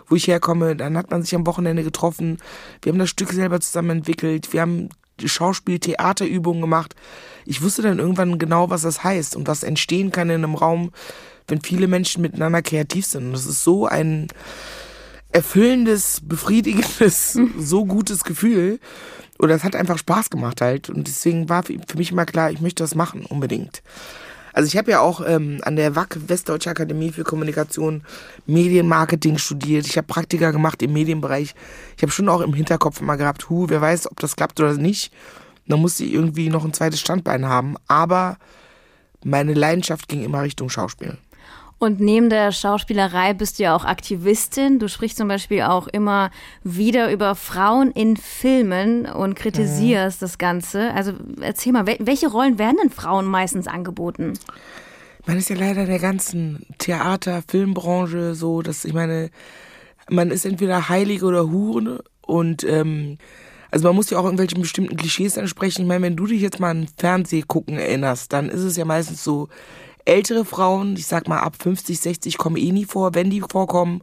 wo 0.08 0.16
ich 0.16 0.28
herkomme. 0.28 0.76
Dann 0.76 0.98
hat 0.98 1.12
man 1.12 1.24
sich 1.24 1.36
am 1.36 1.48
Wochenende 1.48 1.84
getroffen. 1.84 2.38
Wir 2.82 2.92
haben 2.92 3.00
das 3.00 3.10
Stück 3.10 3.34
selber 3.34 3.60
zusammen 3.60 3.90
entwickelt. 3.90 4.54
Wir 4.54 4.62
haben 4.62 4.90
Schauspiel-Theaterübungen 5.24 6.62
gemacht. 6.62 6.96
Ich 7.46 7.62
wusste 7.62 7.82
dann 7.82 8.00
irgendwann 8.00 8.38
genau, 8.38 8.70
was 8.70 8.82
das 8.82 9.04
heißt 9.04 9.36
und 9.36 9.48
was 9.48 9.64
entstehen 9.64 10.12
kann 10.12 10.30
in 10.30 10.44
einem 10.44 10.56
Raum, 10.56 10.92
wenn 11.48 11.62
viele 11.62 11.88
Menschen 11.88 12.22
miteinander 12.22 12.62
kreativ 12.62 13.06
sind. 13.06 13.28
Und 13.28 13.34
das 13.34 13.46
ist 13.46 13.64
so 13.64 13.88
ein 13.88 14.28
erfüllendes, 15.32 16.22
befriedigendes, 16.24 17.40
so 17.58 17.86
gutes 17.86 18.24
Gefühl. 18.24 18.80
Oder 19.40 19.56
es 19.56 19.64
hat 19.64 19.76
einfach 19.76 19.98
Spaß 19.98 20.30
gemacht 20.30 20.62
halt. 20.62 20.90
Und 20.90 21.08
deswegen 21.08 21.48
war 21.50 21.64
für 21.64 21.98
mich 21.98 22.12
immer 22.12 22.26
klar, 22.26 22.52
ich 22.52 22.62
möchte 22.62 22.84
das 22.84 22.96
machen, 22.96 23.26
unbedingt. 23.26 23.84
Also 24.58 24.70
ich 24.70 24.76
habe 24.76 24.90
ja 24.90 25.02
auch 25.02 25.22
ähm, 25.24 25.60
an 25.62 25.76
der 25.76 25.96
WAC 25.96 26.18
Westdeutsche 26.30 26.72
Akademie 26.72 27.12
für 27.12 27.24
Kommunikation 27.24 28.02
Medienmarketing 28.48 29.38
studiert. 29.38 29.86
Ich 29.86 29.98
habe 29.98 30.08
Praktika 30.08 30.50
gemacht 30.50 30.82
im 30.82 30.94
Medienbereich. 30.94 31.54
Ich 31.96 32.02
habe 32.02 32.12
schon 32.12 32.28
auch 32.28 32.42
im 32.42 32.56
Hinterkopf 32.56 33.00
immer 33.00 33.18
gehabt, 33.18 33.52
hu, 33.52 33.70
wer 33.70 33.82
weiß, 33.82 34.10
ob 34.10 34.20
das 34.20 34.36
klappt 34.36 34.60
oder 34.60 34.74
nicht. 34.74 35.14
Da 35.68 35.78
musste 35.78 36.06
ich 36.06 36.12
irgendwie 36.12 36.50
noch 36.50 36.66
ein 36.66 36.74
zweites 36.74 37.00
Standbein 37.00 37.46
haben. 37.46 37.76
Aber 37.88 38.38
meine 39.24 39.54
Leidenschaft 39.54 40.08
ging 40.08 40.24
immer 40.24 40.42
Richtung 40.42 40.72
Schauspiel. 40.72 41.20
Und 41.80 42.00
neben 42.00 42.30
der 42.30 42.52
Schauspielerei 42.52 43.34
bist 43.34 43.60
du 43.60 43.64
ja 43.64 43.76
auch 43.76 43.86
Aktivistin. 43.86 44.80
Du 44.80 44.90
sprichst 44.90 45.18
zum 45.18 45.28
Beispiel 45.28 45.62
auch 45.62 45.88
immer 45.88 46.32
wieder 46.64 47.12
über 47.12 47.36
Frauen 47.36 47.92
in 47.92 48.18
Filmen 48.18 49.06
und 49.06 49.36
kritisierst 49.36 50.22
mhm. 50.22 50.26
das 50.26 50.38
Ganze. 50.40 50.92
Also 50.94 51.14
erzähl 51.40 51.74
mal, 51.74 51.86
welche 51.86 52.30
Rollen 52.30 52.58
werden 52.58 52.78
denn 52.82 52.90
Frauen 52.90 53.26
meistens 53.26 53.68
angeboten? 53.68 54.34
Man 55.28 55.38
ist 55.38 55.50
ja 55.50 55.56
leider 55.56 55.86
der 55.86 56.00
ganzen 56.00 56.66
Theater, 56.80 57.44
Filmbranche 57.48 58.34
so, 58.34 58.62
dass 58.62 58.84
ich 58.84 58.94
meine, 58.94 59.30
man 60.10 60.32
ist 60.32 60.46
entweder 60.46 60.90
Heilige 60.90 61.26
oder 61.26 61.52
Hure 61.52 62.04
und 62.22 62.64
ähm, 62.64 63.18
also 63.70 63.88
man 63.88 63.96
muss 63.96 64.10
ja 64.10 64.18
auch 64.18 64.24
irgendwelchen 64.24 64.62
bestimmten 64.62 64.96
Klischees 64.96 65.38
entsprechen. 65.38 65.82
Ich 65.82 65.88
meine, 65.88 66.06
wenn 66.06 66.16
du 66.16 66.26
dich 66.26 66.42
jetzt 66.42 66.60
mal 66.60 66.72
an 66.72 66.88
Fernsehgucken 66.98 67.78
erinnerst, 67.78 68.32
dann 68.32 68.50
ist 68.50 68.62
es 68.62 68.78
ja 68.78 68.86
meistens 68.86 69.24
so, 69.24 69.50
ältere 70.08 70.46
Frauen, 70.46 70.96
ich 70.96 71.06
sag 71.06 71.28
mal 71.28 71.40
ab 71.40 71.56
50, 71.62 72.00
60 72.00 72.38
kommen 72.38 72.58
eh 72.58 72.72
nie 72.72 72.86
vor. 72.86 73.14
Wenn 73.14 73.30
die 73.30 73.42
vorkommen, 73.42 74.02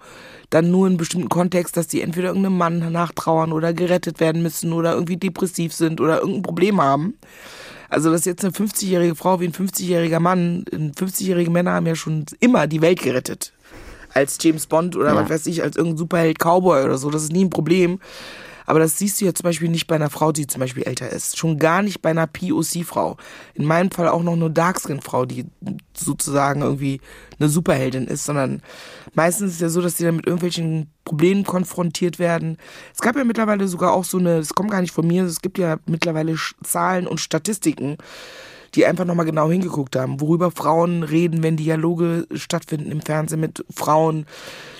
dann 0.50 0.70
nur 0.70 0.86
in 0.86 0.96
bestimmten 0.96 1.28
Kontext, 1.28 1.76
dass 1.76 1.88
die 1.88 2.02
entweder 2.02 2.28
irgendeinem 2.28 2.58
Mann 2.58 2.92
nachtrauern 2.92 3.52
oder 3.52 3.72
gerettet 3.72 4.20
werden 4.20 4.42
müssen 4.42 4.72
oder 4.72 4.92
irgendwie 4.92 5.16
depressiv 5.16 5.72
sind 5.72 6.00
oder 6.00 6.18
irgendein 6.20 6.42
Problem 6.42 6.80
haben. 6.80 7.14
Also, 7.88 8.10
dass 8.10 8.24
jetzt 8.24 8.44
eine 8.44 8.52
50-jährige 8.52 9.14
Frau 9.14 9.40
wie 9.40 9.46
ein 9.46 9.52
50-jähriger 9.52 10.20
Mann, 10.20 10.64
50-jährige 10.70 11.50
Männer 11.50 11.72
haben 11.72 11.86
ja 11.86 11.94
schon 11.94 12.26
immer 12.40 12.66
die 12.66 12.82
Welt 12.82 13.00
gerettet. 13.00 13.52
Als 14.12 14.38
James 14.40 14.66
Bond 14.66 14.96
oder 14.96 15.14
ja. 15.14 15.16
was 15.16 15.30
weiß 15.30 15.46
ich, 15.46 15.62
als 15.62 15.76
irgendein 15.76 15.98
Superheld 15.98 16.38
Cowboy 16.38 16.84
oder 16.84 16.98
so. 16.98 17.10
Das 17.10 17.22
ist 17.22 17.32
nie 17.32 17.44
ein 17.44 17.50
Problem. 17.50 17.98
Aber 18.66 18.78
das 18.78 18.98
siehst 18.98 19.20
du 19.20 19.26
ja 19.26 19.34
zum 19.34 19.44
Beispiel 19.44 19.68
nicht 19.68 19.86
bei 19.86 19.94
einer 19.96 20.10
Frau, 20.10 20.32
die 20.32 20.46
zum 20.46 20.60
Beispiel 20.60 20.84
älter 20.84 21.10
ist. 21.10 21.38
Schon 21.38 21.58
gar 21.58 21.82
nicht 21.82 22.02
bei 22.02 22.10
einer 22.10 22.26
POC-Frau. 22.26 23.16
In 23.54 23.64
meinem 23.64 23.90
Fall 23.90 24.08
auch 24.08 24.22
noch 24.22 24.32
eine 24.32 24.50
Darkskin-Frau, 24.50 25.26
die 25.26 25.46
sozusagen 25.96 26.62
irgendwie 26.62 27.00
eine 27.38 27.48
Superheldin 27.48 28.06
ist, 28.06 28.24
sondern 28.24 28.62
meistens 29.14 29.50
ist 29.50 29.54
es 29.56 29.60
ja 29.60 29.68
so, 29.68 29.80
dass 29.80 29.94
die 29.94 30.04
dann 30.04 30.16
mit 30.16 30.26
irgendwelchen 30.26 30.90
Problemen 31.04 31.44
konfrontiert 31.44 32.18
werden. 32.18 32.56
Es 32.94 33.00
gab 33.00 33.16
ja 33.16 33.24
mittlerweile 33.24 33.68
sogar 33.68 33.92
auch 33.92 34.04
so 34.04 34.18
eine, 34.18 34.38
es 34.38 34.54
kommt 34.54 34.70
gar 34.70 34.80
nicht 34.80 34.94
von 34.94 35.06
mir, 35.06 35.24
es 35.24 35.42
gibt 35.42 35.58
ja 35.58 35.78
mittlerweile 35.86 36.36
Zahlen 36.62 37.06
und 37.06 37.20
Statistiken, 37.20 37.98
die 38.74 38.86
einfach 38.86 39.04
nochmal 39.04 39.26
genau 39.26 39.50
hingeguckt 39.50 39.96
haben, 39.96 40.20
worüber 40.20 40.50
Frauen 40.50 41.02
reden, 41.02 41.42
wenn 41.42 41.56
Dialoge 41.56 42.26
stattfinden 42.34 42.90
im 42.90 43.02
Fernsehen 43.02 43.40
mit 43.40 43.64
Frauen, 43.72 44.26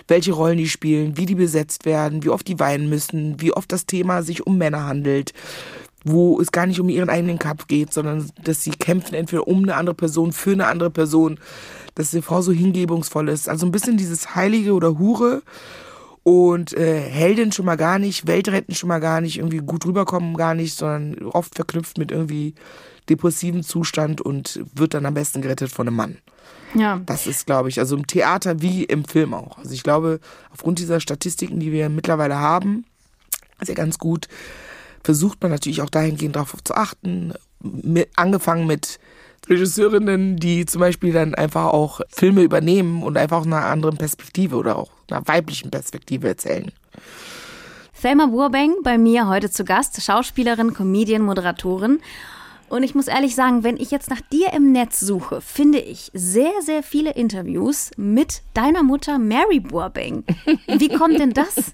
welche 0.09 0.33
Rollen 0.33 0.59
die 0.59 0.69
spielen, 0.69 1.17
wie 1.17 1.27
die 1.27 1.35
besetzt 1.35 1.85
werden, 1.85 2.23
wie 2.25 2.29
oft 2.29 2.47
die 2.47 2.59
weinen 2.59 2.89
müssen, 2.89 3.41
wie 3.41 3.53
oft 3.53 3.73
das 3.73 3.87
Thema 3.87 4.23
sich 4.23 4.47
um 4.47 4.59
Männer 4.59 4.87
handelt, 4.87 5.33
wo 6.05 6.41
es 6.41 6.53
gar 6.53 6.67
nicht 6.67 6.81
um 6.81 6.89
ihren 6.89 7.09
eigenen 7.09 7.39
Kampf 7.39 7.67
geht, 7.67 7.93
sondern 7.93 8.31
dass 8.43 8.63
sie 8.63 8.71
kämpfen 8.71 9.15
entweder 9.15 9.49
um 9.49 9.63
eine 9.63 9.77
andere 9.77 9.95
Person, 9.95 10.33
für 10.33 10.53
eine 10.53 10.67
andere 10.67 10.91
Person, 10.91 11.39
dass 11.95 12.11
die 12.11 12.23
Frau 12.23 12.43
so 12.43 12.53
hingebungsvoll 12.53 13.29
ist. 13.29 13.49
Also 13.49 13.67
ein 13.67 13.73
bisschen 13.73 13.97
dieses 13.97 14.35
Heilige 14.35 14.75
oder 14.75 14.99
Hure 14.99 15.43
und 16.23 16.73
äh, 16.75 17.01
Heldin 17.01 17.53
schon 17.53 17.67
mal 17.67 17.77
gar 17.77 17.99
nicht, 17.99 18.27
Weltretten 18.27 18.75
schon 18.75 18.89
mal 18.89 18.99
gar 18.99 19.21
nicht, 19.21 19.39
irgendwie 19.39 19.59
gut 19.59 19.87
rüberkommen 19.87 20.37
gar 20.37 20.55
nicht, 20.55 20.77
sondern 20.77 21.27
oft 21.27 21.55
verknüpft 21.55 21.97
mit 21.99 22.11
irgendwie 22.11 22.55
depressiven 23.09 23.63
Zustand 23.63 24.21
und 24.21 24.61
wird 24.75 24.95
dann 24.95 25.07
am 25.07 25.15
besten 25.15 25.43
gerettet 25.43 25.71
von 25.71 25.87
einem 25.87 25.97
Mann. 25.97 26.19
Ja. 26.75 27.01
Das 27.07 27.27
ist, 27.27 27.47
glaube 27.47 27.69
ich, 27.69 27.79
also 27.79 27.97
im 27.97 28.07
Theater 28.07 28.61
wie 28.61 28.85
im 28.85 29.05
Film 29.05 29.35
auch. 29.35 29.59
Also 29.59 29.73
ich 29.73 29.83
glaube, 29.83 30.21
aufgrund 30.53 30.79
dieser 30.79 31.01
Statistiken, 31.01 31.61
die 31.61 31.73
wir 31.73 31.89
mittlerweile 31.89 32.39
haben, 32.39 32.85
ist 33.61 33.69
ja 33.69 33.75
ganz 33.75 33.99
gut, 33.99 34.29
versucht 35.03 35.41
man 35.43 35.51
natürlich 35.51 35.83
auch 35.83 35.91
dahingehend 35.91 36.37
darauf 36.37 36.57
zu 36.65 36.75
achten. 36.75 37.35
Mit, 37.61 38.11
angefangen 38.17 38.67
mit 38.67 38.99
Regisseurinnen, 39.49 40.37
die 40.37 40.67
zum 40.67 40.81
Beispiel 40.81 41.13
dann 41.13 41.35
einfach 41.35 41.67
auch 41.67 42.01
Filme 42.09 42.43
übernehmen 42.43 43.03
und 43.03 43.17
einfach 43.17 43.41
aus 43.41 43.47
einer 43.47 43.65
anderen 43.65 43.97
Perspektive 43.97 44.57
oder 44.57 44.77
auch 44.77 44.91
einer 45.11 45.27
weiblichen 45.27 45.71
Perspektive 45.71 46.29
erzählen. 46.29 46.73
Thelma 48.01 48.27
Burbank 48.27 48.83
bei 48.83 48.99
mir 48.99 49.29
heute 49.29 49.51
zu 49.51 49.65
Gast, 49.65 50.03
Schauspielerin, 50.03 50.75
Comedian, 50.75 51.23
Moderatorin. 51.23 52.01
Und 52.75 52.83
ich 52.83 52.97
muss 52.97 53.07
ehrlich 53.07 53.37
sagen, 53.37 53.63
wenn 53.63 53.77
ich 53.77 53.93
jetzt 53.93 54.11
nach 54.11 54.21
dir 54.21 54.53
im 54.53 54.73
Netz 54.73 54.99
suche, 54.99 55.41
finde 55.41 55.79
ich 55.79 56.11
sehr, 56.13 56.51
sehr 56.61 56.83
viele 56.83 57.13
Interviews 57.13 57.93
mit 57.97 58.43
deiner 58.53 58.83
Mutter 58.83 59.21
Mary 59.21 59.61
Burbank. 59.61 60.25
Wie 60.67 60.89
kommt 60.89 61.21
denn 61.21 61.33
das? 61.33 61.73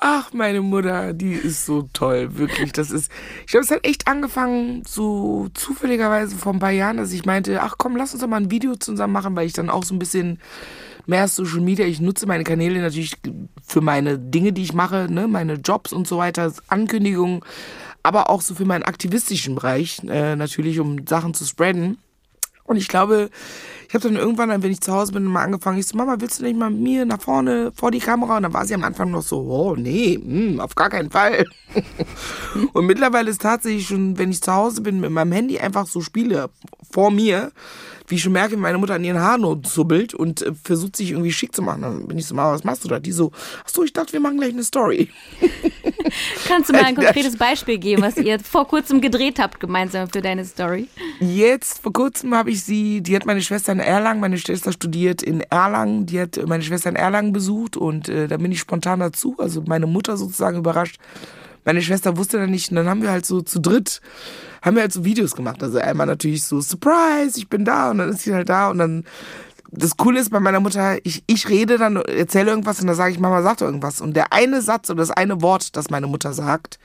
Ach, 0.00 0.34
meine 0.34 0.60
Mutter, 0.60 1.14
die 1.14 1.32
ist 1.32 1.64
so 1.64 1.88
toll, 1.94 2.36
wirklich. 2.36 2.72
Das 2.72 2.90
ist, 2.90 3.10
ich 3.46 3.52
glaube, 3.52 3.64
es 3.64 3.70
hat 3.70 3.86
echt 3.86 4.06
angefangen, 4.06 4.82
so 4.86 5.48
zufälligerweise 5.54 6.36
vor 6.36 6.52
ein 6.52 6.58
paar 6.58 6.70
Jahren, 6.70 6.98
dass 6.98 7.10
ich 7.14 7.24
meinte, 7.24 7.62
ach 7.62 7.76
komm, 7.78 7.96
lass 7.96 8.12
uns 8.12 8.20
doch 8.20 8.28
mal 8.28 8.36
ein 8.36 8.50
Video 8.50 8.76
zusammen 8.76 9.14
machen, 9.14 9.34
weil 9.34 9.46
ich 9.46 9.54
dann 9.54 9.70
auch 9.70 9.84
so 9.84 9.94
ein 9.94 9.98
bisschen 9.98 10.40
mehr 11.06 11.26
Social 11.26 11.60
Media, 11.60 11.86
ich 11.86 12.02
nutze 12.02 12.26
meine 12.26 12.44
Kanäle 12.44 12.82
natürlich 12.82 13.16
für 13.64 13.80
meine 13.80 14.18
Dinge, 14.18 14.52
die 14.52 14.62
ich 14.62 14.74
mache, 14.74 15.06
ne, 15.10 15.26
meine 15.26 15.54
Jobs 15.54 15.94
und 15.94 16.06
so 16.06 16.18
weiter, 16.18 16.52
Ankündigungen, 16.68 17.40
aber 18.02 18.30
auch 18.30 18.42
so 18.42 18.54
für 18.54 18.64
meinen 18.64 18.82
aktivistischen 18.82 19.54
Bereich, 19.54 20.00
äh, 20.08 20.36
natürlich, 20.36 20.80
um 20.80 21.06
Sachen 21.06 21.34
zu 21.34 21.44
spreaden. 21.44 21.98
Und 22.64 22.76
ich 22.76 22.88
glaube, 22.88 23.30
ich 23.88 23.94
habe 23.94 24.08
dann 24.08 24.16
irgendwann, 24.16 24.62
wenn 24.62 24.70
ich 24.70 24.80
zu 24.80 24.92
Hause 24.92 25.12
bin, 25.12 25.24
mal 25.24 25.42
angefangen, 25.42 25.78
ich 25.78 25.86
so, 25.86 25.96
Mama, 25.96 26.16
willst 26.18 26.40
du 26.40 26.44
nicht 26.44 26.56
mal 26.56 26.70
mit 26.70 26.80
mir 26.80 27.04
nach 27.04 27.20
vorne 27.20 27.72
vor 27.74 27.90
die 27.90 27.98
Kamera? 27.98 28.36
Und 28.36 28.44
dann 28.44 28.54
war 28.54 28.64
sie 28.64 28.74
am 28.74 28.84
Anfang 28.84 29.10
noch 29.10 29.22
so, 29.22 29.40
oh 29.40 29.76
nee, 29.76 30.18
mh, 30.18 30.52
hm, 30.52 30.60
auf 30.60 30.74
gar 30.74 30.88
keinen 30.88 31.10
Fall. 31.10 31.44
und 32.72 32.86
mittlerweile 32.86 33.30
ist 33.30 33.42
tatsächlich 33.42 33.88
schon, 33.88 34.16
wenn 34.16 34.30
ich 34.30 34.40
zu 34.40 34.52
Hause 34.52 34.80
bin, 34.80 35.00
mit 35.00 35.10
meinem 35.10 35.32
Handy 35.32 35.58
einfach 35.58 35.86
so 35.86 36.00
spiele 36.00 36.48
vor 36.90 37.10
mir, 37.10 37.52
wie 38.08 38.16
ich 38.16 38.22
schon 38.22 38.32
merke, 38.32 38.56
meine 38.56 38.78
Mutter 38.78 38.94
an 38.94 39.04
ihren 39.04 39.20
Haaren 39.20 39.64
zubbelt 39.64 40.12
und 40.14 40.42
äh, 40.42 40.52
versucht 40.62 40.96
sich 40.96 41.12
irgendwie 41.12 41.32
schick 41.32 41.54
zu 41.54 41.62
machen. 41.62 41.82
Dann 41.82 42.06
bin 42.06 42.18
ich 42.18 42.26
so, 42.26 42.34
Mama, 42.34 42.52
was 42.52 42.64
machst 42.64 42.84
du 42.84 42.88
da? 42.88 42.98
Die 42.98 43.12
so, 43.12 43.32
ach 43.64 43.68
so, 43.68 43.82
ich 43.84 43.92
dachte, 43.92 44.12
wir 44.12 44.20
machen 44.20 44.38
gleich 44.38 44.52
eine 44.52 44.64
Story. 44.64 45.08
Kannst 46.46 46.68
du 46.68 46.74
mal 46.74 46.84
ein 46.84 46.94
konkretes 46.96 47.36
Beispiel 47.36 47.78
geben, 47.78 48.02
was 48.02 48.16
ihr 48.16 48.38
vor 48.38 48.66
kurzem 48.68 49.00
gedreht 49.00 49.38
habt, 49.38 49.60
gemeinsam 49.60 50.08
für 50.08 50.20
deine 50.20 50.44
Story? 50.44 50.88
Jetzt, 51.20 51.82
vor 51.82 51.92
kurzem 51.92 52.34
habe 52.34 52.50
ich 52.50 52.62
sie, 52.62 53.00
die 53.00 53.16
hat 53.16 53.24
meine 53.24 53.40
Schwester 53.40 53.72
in 53.72 53.80
Erlangen, 53.80 54.20
meine 54.20 54.38
Schwester 54.38 54.72
studiert 54.72 55.22
in 55.22 55.40
Erlangen, 55.40 56.06
die 56.06 56.20
hat 56.20 56.38
meine 56.46 56.62
Schwester 56.62 56.90
in 56.90 56.96
Erlangen 56.96 57.32
besucht 57.32 57.76
und 57.76 58.08
äh, 58.08 58.28
da 58.28 58.36
bin 58.36 58.52
ich 58.52 58.60
spontan 58.60 59.00
dazu, 59.00 59.36
also 59.38 59.62
meine 59.66 59.86
Mutter 59.86 60.16
sozusagen 60.16 60.58
überrascht. 60.58 60.98
Meine 61.64 61.82
Schwester 61.82 62.16
wusste 62.16 62.38
dann 62.38 62.50
nicht 62.50 62.70
und 62.70 62.76
dann 62.76 62.88
haben 62.88 63.02
wir 63.02 63.10
halt 63.10 63.26
so 63.26 63.40
zu 63.40 63.60
dritt 63.60 64.00
haben 64.62 64.76
wir 64.76 64.82
halt 64.82 64.92
so 64.92 65.04
Videos 65.04 65.34
gemacht. 65.34 65.62
Also 65.62 65.78
einmal 65.78 66.06
natürlich 66.06 66.44
so, 66.44 66.60
Surprise, 66.60 67.36
ich 67.36 67.48
bin 67.48 67.64
da 67.64 67.90
und 67.90 67.98
dann 67.98 68.10
ist 68.10 68.22
sie 68.22 68.32
halt 68.32 68.48
da 68.48 68.70
und 68.70 68.78
dann 68.78 69.04
das 69.74 69.96
Coole 69.96 70.20
ist 70.20 70.30
bei 70.30 70.38
meiner 70.38 70.60
Mutter, 70.60 70.98
ich, 71.02 71.24
ich 71.26 71.48
rede 71.48 71.78
dann, 71.78 71.96
erzähle 71.96 72.50
irgendwas 72.50 72.80
und 72.80 72.88
dann 72.88 72.94
sage 72.94 73.12
ich, 73.12 73.18
Mama 73.18 73.42
sagt 73.42 73.62
irgendwas. 73.62 74.02
Und 74.02 74.14
der 74.14 74.30
eine 74.32 74.60
Satz 74.60 74.90
oder 74.90 74.98
das 74.98 75.10
eine 75.10 75.40
Wort, 75.40 75.76
das 75.76 75.88
meine 75.88 76.06
Mutter 76.06 76.34
sagt, 76.34 76.78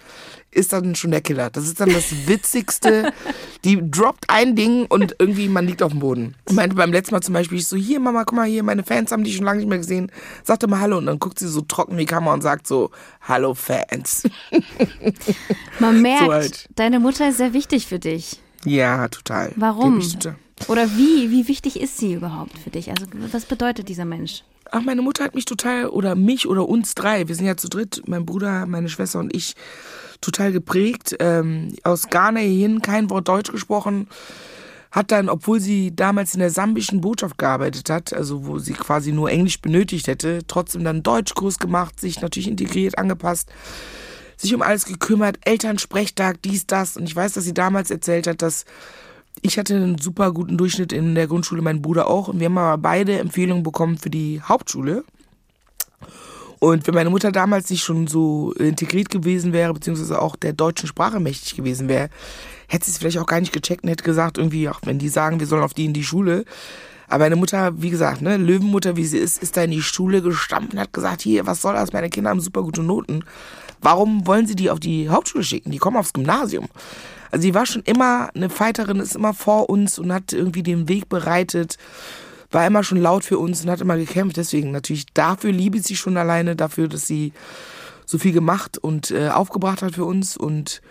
ist 0.52 0.72
dann 0.72 0.96
schon 0.96 1.12
der 1.12 1.20
Killer. 1.20 1.50
Das 1.50 1.66
ist 1.66 1.82
dann 1.82 1.90
das 1.90 2.06
Witzigste. 2.28 3.12
Die 3.66 3.92
droppt 3.92 4.30
ein 4.30 4.56
Ding 4.56 4.86
und 4.86 5.16
irgendwie 5.20 5.50
man 5.50 5.68
liegt 5.68 5.84
auf 5.84 5.92
dem 5.92 6.00
Boden. 6.00 6.36
Ich 6.48 6.56
meinte 6.56 6.78
beim 6.78 6.94
letzten 6.94 7.14
Mal 7.14 7.22
zum 7.22 7.34
Beispiel, 7.34 7.58
ich 7.58 7.68
so, 7.68 7.76
hier 7.76 8.00
Mama, 8.00 8.24
guck 8.24 8.38
mal 8.38 8.48
hier, 8.48 8.64
meine 8.64 8.84
Fans 8.84 9.12
haben 9.12 9.26
dich 9.26 9.36
schon 9.36 9.46
lange 9.46 9.60
nicht 9.60 9.70
mehr 9.70 9.80
gesehen. 9.80 10.10
Sagte 10.46 10.68
mal 10.68 10.80
Hallo 10.80 10.98
und 10.98 11.08
dann 11.08 11.20
guckt 11.20 11.40
sie 11.40 11.50
so 11.50 11.62
trocken 11.62 11.98
wie 11.98 12.06
Kammer 12.06 12.32
und 12.32 12.42
sagt 12.42 12.68
so, 12.68 12.92
Hallo 13.22 13.54
Fans. 13.54 14.24
Man 15.80 16.02
merkt, 16.02 16.26
so 16.26 16.32
halt. 16.32 16.70
deine 16.76 17.02
Mutter 17.02 17.28
ist 17.28 17.38
sehr 17.38 17.52
wichtig 17.52 17.86
für 17.86 18.00
dich. 18.00 18.40
Ja, 18.64 19.10
total. 19.10 19.52
Warum? 19.58 20.02
Oder 20.68 20.90
wie, 20.98 21.32
wie 21.32 21.48
wichtig 21.48 21.80
ist 21.80 21.98
sie 21.98 22.14
überhaupt 22.14 22.58
für 22.58 22.70
dich? 22.70 22.90
Also 22.90 23.06
was 23.32 23.46
bedeutet 23.46 23.90
dieser 23.90 24.06
Mensch? 24.06 24.44
Ach, 24.72 24.82
meine 24.82 25.02
Mutter 25.02 25.24
hat 25.24 25.36
mich 25.36 25.46
total, 25.46 25.88
oder 25.88 26.16
mich 26.16 26.48
oder 26.48 26.68
uns 26.68 26.94
drei, 26.94 27.28
wir 27.28 27.36
sind 27.36 27.46
ja 27.46 27.56
zu 27.56 27.70
dritt, 27.70 28.04
mein 28.06 28.26
Bruder, 28.26 28.66
meine 28.66 28.90
Schwester 28.90 29.20
und 29.20 29.34
ich, 29.34 29.56
total 30.20 30.52
geprägt. 30.52 31.16
Ähm, 31.20 31.76
aus 31.84 32.10
Ghana 32.10 32.40
hin 32.40 32.82
kein 32.82 33.10
Wort 33.10 33.28
Deutsch 33.28 33.52
gesprochen. 33.52 34.08
Hat 34.92 35.12
dann, 35.12 35.30
obwohl 35.30 35.60
sie 35.60 35.96
damals 35.96 36.34
in 36.34 36.40
der 36.40 36.50
sambischen 36.50 37.02
Botschaft 37.02 37.38
gearbeitet 37.38 37.90
hat, 37.90 38.14
also 38.14 38.46
wo 38.46 38.58
sie 38.58 38.74
quasi 38.74 39.12
nur 39.12 39.30
Englisch 39.30 39.62
benötigt 39.62 40.08
hätte, 40.08 40.40
trotzdem 40.48 40.84
dann 40.84 41.04
Deutschkurs 41.04 41.60
gemacht, 41.60 42.00
sich 42.00 42.22
natürlich 42.22 42.48
integriert, 42.48 42.98
angepasst, 42.98 43.50
sich 44.38 44.56
um 44.56 44.62
alles 44.62 44.86
gekümmert, 44.86 45.40
Elternsprechtag, 45.46 46.42
dies, 46.42 46.68
das. 46.68 46.96
Und 46.98 47.04
ich 47.04 47.16
weiß, 47.16 47.34
dass 47.34 47.44
sie 47.44 47.54
damals 47.54 47.92
erzählt 47.92 48.28
hat, 48.28 48.42
dass 48.42 48.66
ich 49.42 49.58
hatte 49.58 49.76
einen 49.76 49.98
super 49.98 50.32
guten 50.32 50.58
Durchschnitt 50.58 50.94
in 50.94 51.16
der 51.16 51.28
Grundschule, 51.28 51.62
mein 51.62 51.82
Bruder 51.82 52.08
auch. 52.08 52.28
Und 52.28 52.40
wir 52.40 52.46
haben 52.46 52.58
aber 52.58 52.82
beide 52.82 53.20
Empfehlungen 53.20 53.64
bekommen 53.64 53.98
für 53.98 54.10
die 54.10 54.42
Hauptschule. 54.42 55.04
Und 56.60 56.88
wenn 56.88 56.96
meine 56.96 57.10
Mutter 57.10 57.32
damals 57.32 57.70
nicht 57.70 57.84
schon 57.84 58.08
so 58.08 58.52
integriert 58.54 59.10
gewesen 59.10 59.54
wäre, 59.54 59.74
beziehungsweise 59.74 60.22
auch 60.22 60.36
der 60.36 60.54
deutschen 60.54 60.88
Sprache 60.88 61.20
mächtig 61.20 61.56
gewesen 61.56 61.88
wäre, 61.88 62.10
hätte 62.68 62.86
sie 62.86 62.92
es 62.92 62.98
vielleicht 62.98 63.20
auch 63.20 63.28
gar 63.28 63.40
nicht 63.40 63.54
gecheckt 63.54 63.84
und 63.84 63.90
hätte 63.90 64.04
gesagt, 64.04 64.38
irgendwie, 64.38 64.68
ach, 64.68 64.80
wenn 64.84 64.98
die 64.98 65.10
sagen, 65.10 65.40
wir 65.40 65.48
sollen 65.48 65.64
auf 65.64 65.76
die 65.76 65.86
in 65.86 65.94
die 65.94 66.04
Schule. 66.04 66.46
Aber 67.08 67.26
meine 67.26 67.36
Mutter, 67.36 67.82
wie 67.82 67.90
gesagt, 67.90 68.22
ne, 68.22 68.38
Löwenmutter, 68.38 68.98
wie 68.98 69.06
sie 69.06 69.20
ist, 69.20 69.42
ist 69.42 69.56
da 69.56 69.64
in 69.64 69.72
die 69.72 69.82
Schule 69.82 70.22
gestampft 70.22 70.74
und 70.74 70.80
hat 70.80 70.94
gesagt, 70.94 71.22
hier, 71.22 71.46
was 71.46 71.62
soll 71.62 71.76
das? 71.76 71.94
Meine 71.94 72.10
Kinder 72.10 72.32
haben 72.32 72.42
super 72.42 72.64
gute 72.64 72.82
Noten. 72.82 73.24
Warum 73.82 74.26
wollen 74.26 74.48
sie 74.48 74.56
die 74.56 74.70
auf 74.70 74.80
die 74.80 75.10
Hauptschule 75.10 75.44
schicken? 75.44 75.72
Die 75.72 75.78
kommen 75.78 75.98
aufs 75.98 76.12
Gymnasium. 76.12 76.68
Also 77.32 77.42
sie 77.44 77.54
war 77.54 77.66
schon 77.66 77.84
immer 77.84 78.30
eine 78.36 78.50
Fighterin, 78.50 79.00
ist 79.00 79.16
immer 79.16 79.34
vor 79.34 79.70
uns 79.70 80.00
und 80.00 80.14
hat 80.14 80.34
irgendwie 80.34 80.64
den 80.64 80.88
Weg 80.88 81.10
bereitet, 81.10 81.78
war 82.52 82.66
immer 82.66 82.84
schon 82.84 83.02
laut 83.02 83.24
für 83.24 83.38
uns 83.38 83.64
und 83.64 83.70
hat 83.70 83.82
immer 83.82 83.98
gekämpft. 83.98 84.38
Deswegen 84.38 84.72
natürlich 84.72 85.06
dafür 85.14 85.52
liebe 85.52 85.78
ich 85.78 85.84
sie 85.84 85.96
schon 85.96 86.18
alleine, 86.18 86.56
dafür, 86.56 86.88
dass 86.88 87.08
sie 87.08 87.34
so 88.06 88.18
viel 88.18 88.32
gemacht 88.32 88.78
und 88.78 89.12
äh, 89.12 89.30
aufgebracht 89.30 89.82
hat 89.82 89.96
für 89.96 90.06
uns 90.06 90.38
und 90.38 90.82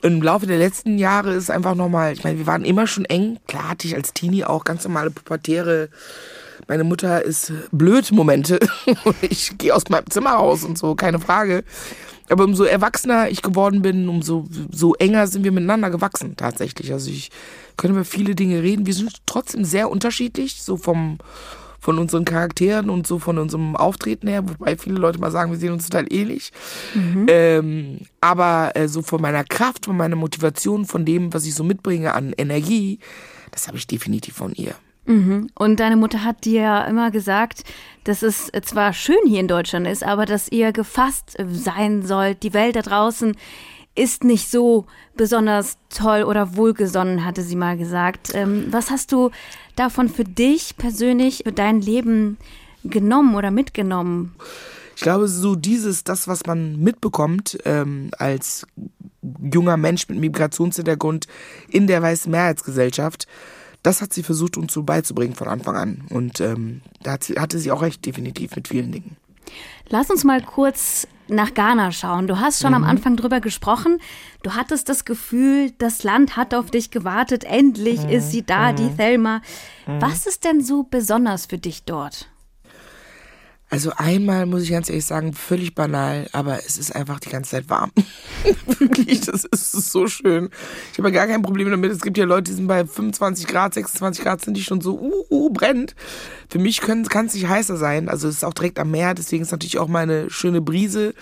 im 0.00 0.22
Laufe 0.22 0.46
der 0.46 0.58
letzten 0.58 0.96
Jahre 0.96 1.34
ist 1.34 1.50
einfach 1.50 1.74
nochmal, 1.74 2.12
ich 2.12 2.22
meine, 2.22 2.38
wir 2.38 2.46
waren 2.46 2.64
immer 2.64 2.86
schon 2.86 3.04
eng. 3.04 3.40
Klar 3.48 3.70
hatte 3.70 3.88
ich 3.88 3.96
als 3.96 4.14
Teenie 4.14 4.44
auch 4.44 4.62
ganz 4.62 4.84
normale 4.84 5.10
pubertäre, 5.10 5.88
meine 6.66 6.84
Mutter 6.84 7.22
ist 7.22 7.52
blöd 7.70 8.10
Momente 8.12 8.58
ich 9.22 9.56
gehe 9.58 9.74
aus 9.74 9.88
meinem 9.88 10.10
Zimmer 10.10 10.32
raus 10.32 10.64
und 10.64 10.76
so, 10.76 10.94
keine 10.94 11.20
Frage. 11.20 11.64
Aber 12.28 12.44
umso 12.44 12.64
erwachsener 12.64 13.30
ich 13.30 13.42
geworden 13.42 13.82
bin, 13.82 14.08
umso 14.08 14.46
so 14.70 14.94
enger 14.94 15.26
sind 15.26 15.44
wir 15.44 15.52
miteinander 15.52 15.90
gewachsen 15.90 16.36
tatsächlich. 16.36 16.92
Also 16.92 17.10
ich 17.10 17.30
könnte 17.76 17.94
über 17.94 18.04
viele 18.04 18.34
Dinge 18.34 18.62
reden. 18.62 18.86
Wir 18.86 18.94
sind 18.94 19.12
trotzdem 19.26 19.64
sehr 19.64 19.90
unterschiedlich, 19.90 20.62
so 20.62 20.76
vom 20.76 21.18
von 21.80 21.98
unseren 21.98 22.24
Charakteren 22.24 22.90
und 22.90 23.06
so 23.06 23.18
von 23.20 23.38
unserem 23.38 23.76
Auftreten 23.76 24.26
her, 24.26 24.48
wobei 24.48 24.76
viele 24.76 24.96
Leute 24.96 25.20
mal 25.20 25.30
sagen, 25.30 25.52
wir 25.52 25.58
sehen 25.58 25.72
uns 25.72 25.88
total 25.88 26.12
ähnlich. 26.12 26.50
Mhm. 26.92 27.26
Ähm, 27.28 27.98
aber 28.20 28.72
äh, 28.74 28.88
so 28.88 29.00
von 29.00 29.22
meiner 29.22 29.44
Kraft, 29.44 29.86
von 29.86 29.96
meiner 29.96 30.16
Motivation, 30.16 30.86
von 30.86 31.04
dem, 31.04 31.32
was 31.32 31.46
ich 31.46 31.54
so 31.54 31.62
mitbringe 31.62 32.14
an 32.14 32.34
Energie, 32.36 32.98
das 33.52 33.68
habe 33.68 33.78
ich 33.78 33.86
definitiv 33.86 34.34
von 34.34 34.52
ihr. 34.54 34.74
Mhm. 35.08 35.48
Und 35.54 35.80
deine 35.80 35.96
Mutter 35.96 36.22
hat 36.22 36.44
dir 36.44 36.60
ja 36.60 36.84
immer 36.84 37.10
gesagt, 37.10 37.64
dass 38.04 38.22
es 38.22 38.52
zwar 38.62 38.92
schön 38.92 39.16
hier 39.26 39.40
in 39.40 39.48
Deutschland 39.48 39.86
ist, 39.86 40.04
aber 40.04 40.26
dass 40.26 40.52
ihr 40.52 40.72
gefasst 40.72 41.36
sein 41.50 42.02
sollt. 42.02 42.42
Die 42.42 42.52
Welt 42.52 42.76
da 42.76 42.82
draußen 42.82 43.34
ist 43.94 44.22
nicht 44.22 44.50
so 44.50 44.86
besonders 45.16 45.78
toll 45.88 46.22
oder 46.22 46.56
wohlgesonnen, 46.56 47.24
hatte 47.24 47.42
sie 47.42 47.56
mal 47.56 47.76
gesagt. 47.78 48.30
Ähm, 48.34 48.66
was 48.70 48.90
hast 48.90 49.10
du 49.10 49.30
davon 49.76 50.10
für 50.10 50.24
dich 50.24 50.76
persönlich, 50.76 51.42
für 51.44 51.52
dein 51.52 51.80
Leben 51.80 52.36
genommen 52.84 53.34
oder 53.34 53.50
mitgenommen? 53.50 54.34
Ich 54.94 55.02
glaube, 55.02 55.26
so 55.26 55.56
dieses, 55.56 56.04
das, 56.04 56.28
was 56.28 56.44
man 56.46 56.76
mitbekommt 56.78 57.58
ähm, 57.64 58.10
als 58.18 58.66
junger 59.40 59.76
Mensch 59.76 60.08
mit 60.08 60.18
Migrationshintergrund 60.18 61.26
in 61.68 61.86
der 61.86 62.02
weißen 62.02 62.30
Mehrheitsgesellschaft, 62.30 63.26
das 63.82 64.02
hat 64.02 64.12
sie 64.12 64.22
versucht, 64.22 64.56
uns 64.56 64.72
so 64.72 64.82
beizubringen 64.82 65.34
von 65.34 65.48
Anfang 65.48 65.76
an. 65.76 66.04
Und 66.10 66.40
ähm, 66.40 66.82
da 67.02 67.12
hat 67.12 67.24
sie, 67.24 67.34
hatte 67.34 67.58
sie 67.58 67.70
auch 67.70 67.82
recht, 67.82 68.04
definitiv 68.04 68.56
mit 68.56 68.68
vielen 68.68 68.92
Dingen. 68.92 69.16
Lass 69.88 70.10
uns 70.10 70.24
mal 70.24 70.42
kurz 70.42 71.06
nach 71.28 71.54
Ghana 71.54 71.92
schauen. 71.92 72.26
Du 72.26 72.38
hast 72.38 72.60
schon 72.60 72.70
mhm. 72.70 72.76
am 72.76 72.84
Anfang 72.84 73.16
drüber 73.16 73.40
gesprochen. 73.40 73.98
Du 74.42 74.54
hattest 74.54 74.88
das 74.88 75.04
Gefühl, 75.04 75.72
das 75.78 76.02
Land 76.02 76.36
hat 76.36 76.54
auf 76.54 76.70
dich 76.70 76.90
gewartet. 76.90 77.44
Endlich 77.44 78.02
mhm. 78.02 78.10
ist 78.10 78.30
sie 78.30 78.44
da, 78.44 78.72
mhm. 78.72 78.76
die 78.76 78.96
Thelma. 78.96 79.42
Mhm. 79.86 80.00
Was 80.00 80.26
ist 80.26 80.44
denn 80.44 80.62
so 80.62 80.84
besonders 80.84 81.46
für 81.46 81.58
dich 81.58 81.84
dort? 81.84 82.28
Also 83.70 83.92
einmal 83.96 84.46
muss 84.46 84.62
ich 84.62 84.70
ganz 84.70 84.88
ehrlich 84.88 85.04
sagen, 85.04 85.34
völlig 85.34 85.74
banal, 85.74 86.28
aber 86.32 86.58
es 86.64 86.78
ist 86.78 86.96
einfach 86.96 87.20
die 87.20 87.28
ganze 87.28 87.50
Zeit 87.50 87.68
warm. 87.68 87.92
Wirklich, 88.78 89.20
das 89.20 89.44
ist 89.44 89.72
so 89.72 90.06
schön. 90.06 90.48
Ich 90.92 90.98
habe 90.98 91.10
ja 91.10 91.14
gar 91.14 91.26
kein 91.26 91.42
Problem 91.42 91.70
damit. 91.70 91.92
Es 91.92 92.00
gibt 92.00 92.16
ja 92.16 92.24
Leute, 92.24 92.50
die 92.50 92.56
sind 92.56 92.66
bei 92.66 92.86
25 92.86 93.46
Grad, 93.46 93.74
26 93.74 94.24
Grad, 94.24 94.42
sind 94.42 94.56
die 94.56 94.62
schon 94.62 94.80
so, 94.80 94.98
uh, 94.98 95.24
uh 95.30 95.50
brennt. 95.50 95.94
Für 96.48 96.58
mich 96.58 96.80
kann 96.80 97.02
es 97.02 97.34
nicht 97.34 97.48
heißer 97.48 97.76
sein. 97.76 98.08
Also 98.08 98.28
es 98.28 98.36
ist 98.36 98.44
auch 98.44 98.54
direkt 98.54 98.78
am 98.78 98.90
Meer, 98.90 99.14
deswegen 99.14 99.42
ist 99.42 99.52
natürlich 99.52 99.78
auch 99.78 99.88
mal 99.88 100.04
eine 100.04 100.30
schöne 100.30 100.62
Brise. 100.62 101.12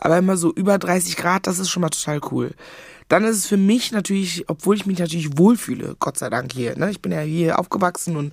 Aber 0.00 0.18
immer 0.18 0.36
so 0.36 0.52
über 0.52 0.78
30 0.78 1.16
Grad, 1.16 1.46
das 1.46 1.58
ist 1.58 1.70
schon 1.70 1.82
mal 1.82 1.90
total 1.90 2.20
cool. 2.32 2.52
dann 3.08 3.24
ist 3.24 3.38
es 3.38 3.46
für 3.46 3.56
mich 3.56 3.90
natürlich, 3.90 4.44
obwohl 4.48 4.76
ich 4.76 4.86
mich 4.86 4.98
natürlich 4.98 5.36
wohlfühle, 5.36 5.96
Gott 5.98 6.16
sei 6.16 6.30
Dank 6.30 6.52
hier. 6.52 6.78
Ne? 6.78 6.90
Ich 6.90 7.02
bin 7.02 7.10
ja 7.10 7.20
hier 7.20 7.58
aufgewachsen 7.58 8.16
und 8.16 8.32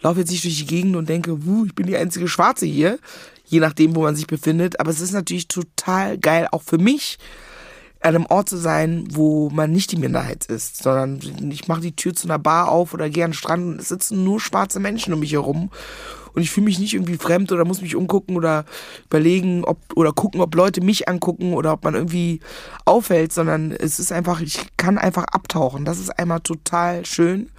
laufe 0.00 0.20
jetzt 0.20 0.30
nicht 0.30 0.44
durch 0.44 0.58
die 0.58 0.66
Gegend 0.66 0.94
und 0.94 1.08
denke, 1.08 1.44
wuh, 1.44 1.66
ich 1.66 1.74
bin 1.74 1.86
die 1.86 1.96
einzige 1.96 2.28
Schwarze 2.28 2.64
hier, 2.64 2.98
je 3.44 3.58
nachdem, 3.58 3.96
wo 3.96 4.02
man 4.02 4.14
sich 4.14 4.28
befindet. 4.28 4.78
Aber 4.78 4.90
es 4.90 5.00
ist 5.00 5.12
natürlich 5.12 5.48
total 5.48 6.18
geil, 6.18 6.46
auch 6.52 6.62
für 6.62 6.78
mich, 6.78 7.18
an 8.02 8.14
einem 8.14 8.26
Ort 8.26 8.48
zu 8.48 8.56
sein, 8.56 9.06
wo 9.10 9.48
man 9.50 9.70
nicht 9.70 9.92
die 9.92 9.96
Minderheit 9.96 10.46
ist, 10.46 10.82
sondern 10.82 11.20
ich 11.50 11.68
mache 11.68 11.80
die 11.80 11.94
Tür 11.94 12.14
zu 12.14 12.26
einer 12.26 12.38
Bar 12.38 12.68
auf 12.68 12.94
oder 12.94 13.08
gehe 13.08 13.24
an 13.24 13.30
den 13.30 13.36
Strand 13.36 13.64
und 13.64 13.80
es 13.80 13.88
sitzen 13.88 14.24
nur 14.24 14.40
schwarze 14.40 14.80
Menschen 14.80 15.12
um 15.14 15.20
mich 15.20 15.32
herum 15.32 15.70
und 16.34 16.42
ich 16.42 16.50
fühle 16.50 16.64
mich 16.64 16.78
nicht 16.78 16.94
irgendwie 16.94 17.16
fremd 17.16 17.52
oder 17.52 17.64
muss 17.64 17.82
mich 17.82 17.96
umgucken 17.96 18.36
oder 18.36 18.64
überlegen, 19.06 19.64
ob 19.64 19.78
oder 19.94 20.12
gucken, 20.12 20.40
ob 20.40 20.54
Leute 20.54 20.80
mich 20.80 21.08
angucken 21.08 21.54
oder 21.54 21.72
ob 21.72 21.84
man 21.84 21.94
irgendwie 21.94 22.40
auffällt, 22.84 23.32
sondern 23.32 23.72
es 23.72 23.98
ist 23.98 24.12
einfach, 24.12 24.40
ich 24.40 24.58
kann 24.76 24.98
einfach 24.98 25.24
abtauchen. 25.24 25.84
Das 25.84 25.98
ist 25.98 26.10
einmal 26.10 26.40
total 26.40 27.04
schön. 27.04 27.50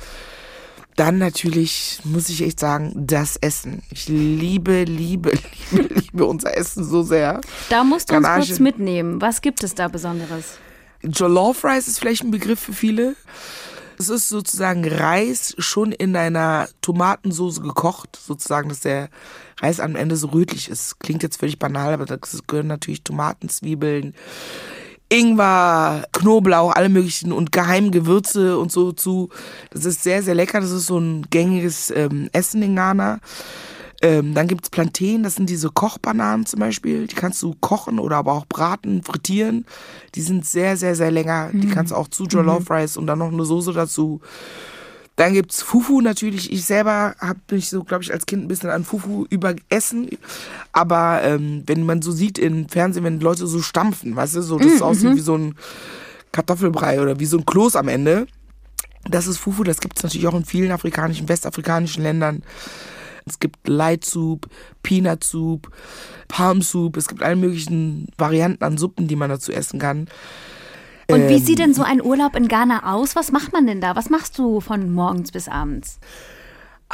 Dann 0.96 1.18
natürlich 1.18 2.00
muss 2.04 2.30
ich 2.30 2.44
echt 2.44 2.60
sagen, 2.60 2.94
das 2.96 3.38
Essen. 3.38 3.82
Ich 3.90 4.08
liebe, 4.08 4.84
liebe, 4.84 5.32
liebe, 5.72 5.94
liebe 5.94 6.26
unser 6.26 6.56
Essen 6.56 6.84
so 6.84 7.02
sehr. 7.02 7.42
Da 7.70 7.84
musst 7.84 8.12
du 8.12 8.16
uns 8.16 8.28
kurz 8.28 8.60
mitnehmen. 8.60 9.20
Was 9.20 9.42
gibt 9.42 9.64
es 9.64 9.74
da 9.74 9.88
Besonderes? 9.88 10.60
Jollof 11.02 11.66
Rice 11.66 11.88
ist 11.88 12.00
vielleicht 12.00 12.24
ein 12.24 12.32
Begriff 12.32 12.60
für 12.60 12.74
viele. 12.74 13.16
Es 14.04 14.10
ist 14.10 14.28
sozusagen 14.28 14.86
Reis 14.86 15.56
schon 15.60 15.94
in 15.94 16.14
einer 16.18 16.68
Tomatensauce 16.82 17.62
gekocht, 17.62 18.20
sozusagen, 18.22 18.68
dass 18.68 18.82
der 18.82 19.08
Reis 19.62 19.80
am 19.80 19.96
Ende 19.96 20.18
so 20.18 20.28
rötlich 20.28 20.68
ist. 20.68 21.00
Klingt 21.00 21.24
jetzt 21.24 21.40
völlig 21.40 21.58
banal, 21.58 21.94
aber 21.94 22.04
da 22.04 22.18
gehören 22.48 22.68
natürlich 22.68 23.06
Tomaten, 23.06 23.48
Zwiebeln, 23.48 24.14
Ingwer, 25.08 26.06
Knoblauch, 26.12 26.76
alle 26.76 26.90
möglichen 26.90 27.32
und 27.32 27.54
geheimen 27.54 27.92
Gewürze 27.92 28.58
und 28.58 28.74
so 28.74 28.92
zu. 28.92 29.30
Das 29.70 29.86
ist 29.86 30.04
sehr, 30.04 30.22
sehr 30.22 30.36
lecker. 30.36 30.60
Das 30.60 30.72
ist 30.72 30.88
so 30.88 30.98
ein 30.98 31.26
gängiges 31.30 31.90
ähm, 31.90 32.28
Essen 32.34 32.62
in 32.62 32.76
Ghana. 32.76 33.22
Ähm, 34.04 34.34
dann 34.34 34.50
gibt's 34.50 34.70
Plantain, 34.70 35.24
das 35.24 35.36
sind 35.36 35.50
diese 35.50 35.70
Kochbananen 35.70 36.46
zum 36.46 36.60
Beispiel. 36.60 37.08
Die 37.08 37.16
kannst 37.16 37.42
du 37.42 37.56
kochen 37.62 38.00
oder 38.00 38.18
aber 38.18 38.34
auch 38.34 38.46
braten, 38.46 39.02
frittieren. 39.02 39.66
Die 40.16 40.22
sind 40.22 40.46
sehr, 40.46 40.76
sehr, 40.76 40.94
sehr 40.96 41.10
länger. 41.10 41.52
Mhm. 41.54 41.62
Die 41.62 41.70
kannst 41.70 41.94
du 41.94 41.96
auch 41.96 42.10
zu 42.10 42.26
Jollof 42.26 42.70
mhm. 42.70 42.76
Rice 42.76 42.98
und 42.98 43.08
dann 43.08 43.20
noch 43.20 43.32
eine 43.32 43.46
Soße 43.46 43.72
dazu. 43.72 44.20
Dann 45.16 45.34
gibt's 45.34 45.62
Fufu 45.62 46.02
natürlich. 46.02 46.52
Ich 46.52 46.66
selber 46.66 47.16
habe 47.18 47.40
mich 47.52 47.70
so, 47.70 47.86
glaube 47.86 48.04
ich, 48.04 48.12
als 48.12 48.26
Kind 48.26 48.44
ein 48.44 48.48
bisschen 48.50 48.72
an 48.72 48.84
Fufu 48.84 49.26
überessen. 49.30 50.10
Aber 50.74 51.22
ähm, 51.24 51.64
wenn 51.66 51.86
man 51.86 52.02
so 52.02 52.12
sieht 52.12 52.38
im 52.38 52.68
Fernsehen, 52.68 53.06
wenn 53.06 53.22
Leute 53.22 53.48
so 53.48 53.62
stampfen, 53.62 54.18
weißt 54.18 54.36
du, 54.36 54.42
so 54.42 54.60
das 54.60 54.80
mhm. 54.80 54.82
aussieht 54.82 55.16
wie 55.16 55.22
so 55.22 55.38
ein 55.38 55.56
Kartoffelbrei 56.34 57.00
oder 57.00 57.22
wie 57.22 57.26
so 57.26 57.38
ein 57.38 57.46
Kloß 57.46 57.78
am 57.78 57.88
Ende. 57.88 58.28
Das 59.10 59.28
ist 59.28 59.38
Fufu, 59.38 59.64
das 59.64 59.80
gibt's 59.80 60.04
natürlich 60.04 60.28
auch 60.28 60.36
in 60.36 60.44
vielen 60.44 60.72
afrikanischen, 60.72 61.30
westafrikanischen 61.30 62.04
Ländern. 62.04 62.44
Es 63.26 63.40
gibt 63.40 63.68
Light 63.68 64.06
Soup, 64.06 64.48
Peanut 64.82 65.24
Soup, 65.24 65.70
Palm 66.28 66.62
Soup. 66.62 66.98
Es 66.98 67.08
gibt 67.08 67.24
alle 67.24 67.36
möglichen 67.36 68.08
Varianten 68.18 68.64
an 68.64 68.78
Suppen, 68.78 69.08
die 69.08 69.16
man 69.16 69.30
dazu 69.30 69.52
essen 69.52 69.80
kann. 69.80 70.08
Und 71.10 71.30
wie 71.30 71.40
sieht 71.40 71.60
denn 71.60 71.72
ähm, 71.72 71.74
so 71.74 71.84
ein 71.84 72.02
Urlaub 72.02 72.36
in 72.36 72.48
Ghana 72.48 72.94
aus? 72.94 73.16
Was 73.16 73.32
macht 73.32 73.54
man 73.54 73.68
denn 73.68 73.82
da? 73.82 73.96
Was 73.96 74.10
machst 74.10 74.38
du 74.40 74.62
von 74.62 74.92
morgens 74.92 75.32
bis 75.32 75.48
abends? 75.48 76.00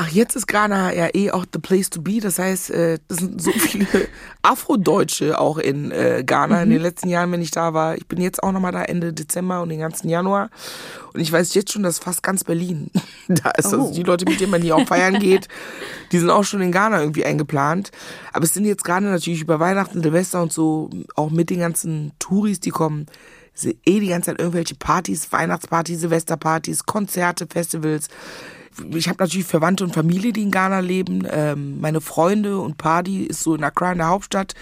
Ach, 0.01 0.08
jetzt 0.08 0.38
ist 0.38 0.48
Ghana 0.48 0.94
ja 0.94 1.10
eh 1.13 1.29
auch 1.29 1.46
the 1.51 1.60
place 1.60 1.89
to 1.89 2.01
be. 2.01 2.22
Das 2.22 2.39
heißt, 2.39 2.72
äh, 2.72 3.00
es 3.10 3.18
sind 3.18 3.41
so 3.41 3.51
viele 3.51 3.86
Afrodeutsche 4.41 5.38
auch 5.38 5.58
in 5.58 5.91
äh, 5.91 6.24
Ghana 6.25 6.56
mhm. 6.56 6.63
in 6.63 6.70
den 6.70 6.82
letzten 6.82 7.10
Jahren, 7.10 7.34
wenn 7.34 7.41
ich 7.41 7.51
da 7.51 7.74
war. 7.74 7.98
Ich 7.98 8.08
bin 8.08 8.22
jetzt 8.22 8.41
auch 8.41 8.53
nochmal 8.53 8.72
da 8.72 8.82
Ende 8.82 9.12
Dezember 9.12 9.62
und 9.62 9.68
den 9.68 9.82
ganzen 9.82 10.08
Januar. 10.08 10.51
Und 11.13 11.20
ich 11.20 11.29
weiß 11.29 11.53
jetzt 11.53 11.74
schon, 11.74 11.84
dass 11.84 12.00
fast 12.00 12.24
ganz 12.24 12.46
Berlin 12.46 12.91
da 13.27 13.50
ist. 13.50 13.65
Also 13.65 13.77
oh. 13.77 13.82
Also 13.82 13.94
die 13.94 14.03
Leute, 14.03 14.24
mit 14.24 14.39
denen 14.39 14.51
man 14.51 14.62
hier 14.62 14.77
auch 14.77 14.88
feiern 14.88 15.20
geht, 15.20 15.50
die 16.13 16.20
sind 16.20 16.29
auch 16.29 16.46
schon 16.46 16.62
in 16.62 16.72
Ghana 16.72 17.01
irgendwie 17.01 17.25
eingeplant. 17.25 17.91
Aber 18.31 18.46
es 18.46 18.53
sind 18.53 18.64
jetzt 18.64 18.85
gerade 18.85 19.05
natürlich 19.05 19.42
über 19.42 19.59
Weihnachten, 19.59 20.01
Silvester 20.01 20.42
und 20.42 20.53
so, 20.53 20.90
auch 21.18 21.29
mit 21.29 21.50
den 21.50 21.59
ganzen 21.59 22.14
Touris, 22.20 22.62
die 22.62 22.70
kommen, 22.70 23.07
eh 23.62 24.00
die 24.00 24.07
ganze 24.07 24.27
Zeit 24.31 24.40
irgendwelche 24.40 24.75
Partys, 24.75 25.29
Weihnachtspartys, 25.33 26.00
Silvesterpartys, 26.00 26.85
Konzerte, 26.85 27.48
Festivals 27.51 28.07
ich 28.94 29.07
habe 29.07 29.24
natürlich 29.24 29.48
Verwandte 29.48 29.83
und 29.83 29.94
Familie, 29.94 30.33
die 30.33 30.44
in 30.44 30.51
Ghana 30.51 30.79
leben. 30.79 31.27
Ähm, 31.29 31.79
meine 31.79 32.01
Freunde 32.01 32.59
und 32.59 32.77
Party 32.77 33.24
ist 33.24 33.44
so 33.44 33.55
in 33.55 33.63
Accra, 33.63 33.92
in 33.92 34.00
der 34.00 34.09
Hauptstadt. 34.09 34.53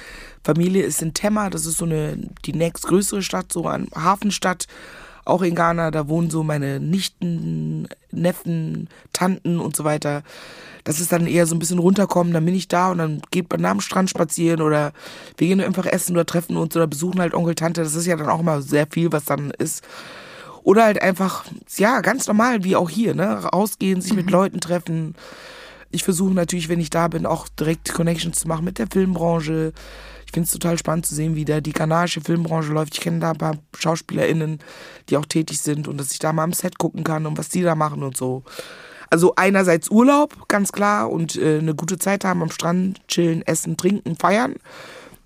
Familie 0.43 0.83
ist 0.83 1.01
in 1.01 1.13
Tema, 1.13 1.49
das 1.49 1.65
ist 1.65 1.77
so 1.77 1.85
eine 1.85 2.17
die 2.45 2.53
nächstgrößere 2.53 3.21
Stadt, 3.21 3.51
so 3.51 3.67
eine 3.67 3.87
Hafenstadt, 3.95 4.67
auch 5.25 5.41
in 5.41 5.55
Ghana. 5.55 5.91
Da 5.91 6.07
wohnen 6.07 6.29
so 6.29 6.43
meine 6.43 6.79
Nichten, 6.79 7.87
Neffen, 8.11 8.89
Tanten 9.13 9.59
und 9.59 9.75
so 9.75 9.83
weiter. 9.83 10.23
Das 10.83 11.01
ist 11.01 11.11
dann 11.11 11.27
eher 11.27 11.45
so 11.45 11.53
ein 11.53 11.59
bisschen 11.59 11.79
runterkommen, 11.79 12.31
dann 12.31 12.45
bin 12.45 12.55
ich 12.55 12.69
da 12.69 12.91
und 12.91 12.99
dann 12.99 13.21
geht 13.29 13.51
man 13.51 13.65
am 13.65 13.81
Strand 13.81 14.09
spazieren 14.09 14.61
oder 14.61 14.93
wir 15.35 15.47
gehen 15.47 15.59
einfach 15.59 15.85
essen 15.85 16.13
oder 16.13 16.25
treffen 16.25 16.55
uns 16.55 16.77
oder 16.77 16.87
besuchen 16.87 17.19
halt 17.19 17.33
Onkel, 17.33 17.55
Tante. 17.55 17.83
Das 17.83 17.93
ist 17.93 18.05
ja 18.05 18.15
dann 18.15 18.29
auch 18.29 18.39
immer 18.39 18.61
sehr 18.61 18.87
viel, 18.89 19.11
was 19.11 19.25
dann 19.25 19.51
ist. 19.51 19.83
Oder 20.67 20.83
halt 20.83 21.01
einfach, 21.01 21.45
ja, 21.77 22.01
ganz 22.01 22.27
normal, 22.27 22.65
wie 22.65 22.75
auch 22.75 22.89
hier, 22.89 23.15
ne? 23.15 23.41
Rausgehen, 23.41 24.01
sich 24.01 24.11
mhm. 24.11 24.17
mit 24.17 24.29
Leuten 24.29 24.59
treffen. 24.59 25.15
Ich 25.91 26.03
versuche 26.03 26.33
natürlich, 26.33 26.67
wenn 26.67 26.81
ich 26.81 26.89
da 26.89 27.07
bin, 27.07 27.25
auch 27.25 27.47
direkt 27.47 27.93
Connections 27.93 28.37
zu 28.37 28.49
machen 28.49 28.65
mit 28.65 28.77
der 28.77 28.87
Filmbranche. 28.91 29.71
Ich 30.25 30.33
finde 30.33 30.45
es 30.45 30.51
total 30.51 30.77
spannend 30.77 31.05
zu 31.05 31.15
sehen, 31.15 31.37
wie 31.37 31.45
da 31.45 31.61
die 31.61 31.71
ghanaische 31.71 32.19
Filmbranche 32.19 32.73
läuft. 32.73 32.95
Ich 32.95 32.99
kenne 32.99 33.19
da 33.19 33.31
ein 33.31 33.37
paar 33.37 33.55
SchauspielerInnen, 33.77 34.59
die 35.07 35.15
auch 35.15 35.25
tätig 35.25 35.61
sind 35.61 35.87
und 35.87 35.97
dass 36.01 36.11
ich 36.11 36.19
da 36.19 36.33
mal 36.33 36.43
am 36.43 36.51
Set 36.51 36.77
gucken 36.77 37.05
kann 37.05 37.25
und 37.25 37.37
was 37.37 37.47
die 37.47 37.61
da 37.61 37.73
machen 37.73 38.03
und 38.03 38.17
so. 38.17 38.43
Also 39.09 39.35
einerseits 39.37 39.89
Urlaub, 39.89 40.49
ganz 40.49 40.73
klar, 40.73 41.09
und 41.09 41.37
äh, 41.37 41.59
eine 41.59 41.75
gute 41.75 41.97
Zeit 41.97 42.25
haben 42.25 42.43
am 42.43 42.51
Strand, 42.51 43.07
chillen, 43.07 43.41
essen, 43.47 43.77
trinken, 43.77 44.17
feiern 44.17 44.55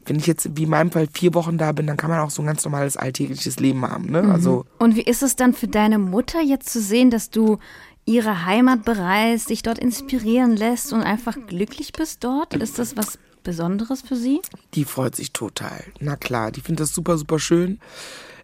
wenn 0.06 0.18
ich 0.18 0.28
jetzt 0.28 0.58
wie 0.58 0.64
in 0.64 0.70
meinem 0.70 0.92
Fall 0.92 1.08
vier 1.12 1.34
Wochen 1.34 1.58
da 1.58 1.72
bin, 1.72 1.88
dann 1.88 1.98
kann 1.98 2.10
man 2.10 2.20
auch 2.20 2.30
so 2.30 2.42
ein 2.42 2.48
ganz 2.48 2.64
normales 2.64 2.98
alltägliches 2.98 3.60
Leben 3.60 3.88
haben. 3.88 4.06
Ne? 4.06 4.24
Mhm. 4.24 4.32
Also 4.32 4.66
Und 4.80 4.96
wie 4.96 5.04
ist 5.04 5.24
es 5.24 5.36
dann 5.36 5.54
für 5.54 5.68
deine 5.68 6.00
Mutter 6.00 6.42
jetzt 6.42 6.70
zu 6.70 6.82
sehen, 6.82 7.10
dass 7.10 7.30
du 7.30 7.60
ihre 8.06 8.46
Heimat 8.46 8.84
bereist, 8.84 9.50
dich 9.50 9.62
dort 9.64 9.78
inspirieren 9.80 10.56
lässt 10.56 10.92
und 10.94 11.02
einfach 11.02 11.38
glücklich 11.48 11.94
bist 11.94 12.24
dort? 12.24 12.54
Ist 12.54 12.80
das 12.80 12.98
was 12.98 13.20
Besonderes 13.44 14.02
für 14.02 14.16
sie? 14.16 14.42
Die 14.74 14.86
freut 14.86 15.16
sich 15.16 15.34
total. 15.34 15.84
Na 16.00 16.16
klar, 16.16 16.52
die 16.52 16.62
findet 16.62 16.82
das 16.82 16.94
super, 16.94 17.18
super 17.18 17.40
schön. 17.40 17.80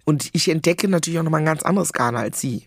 Und 0.06 0.30
ich 0.34 0.50
entdecke 0.50 0.88
natürlich 0.88 1.20
auch 1.20 1.24
nochmal 1.24 1.42
ein 1.42 1.46
ganz 1.46 1.64
anderes 1.64 1.92
Ghana 1.94 2.20
als 2.20 2.40
sie. 2.40 2.64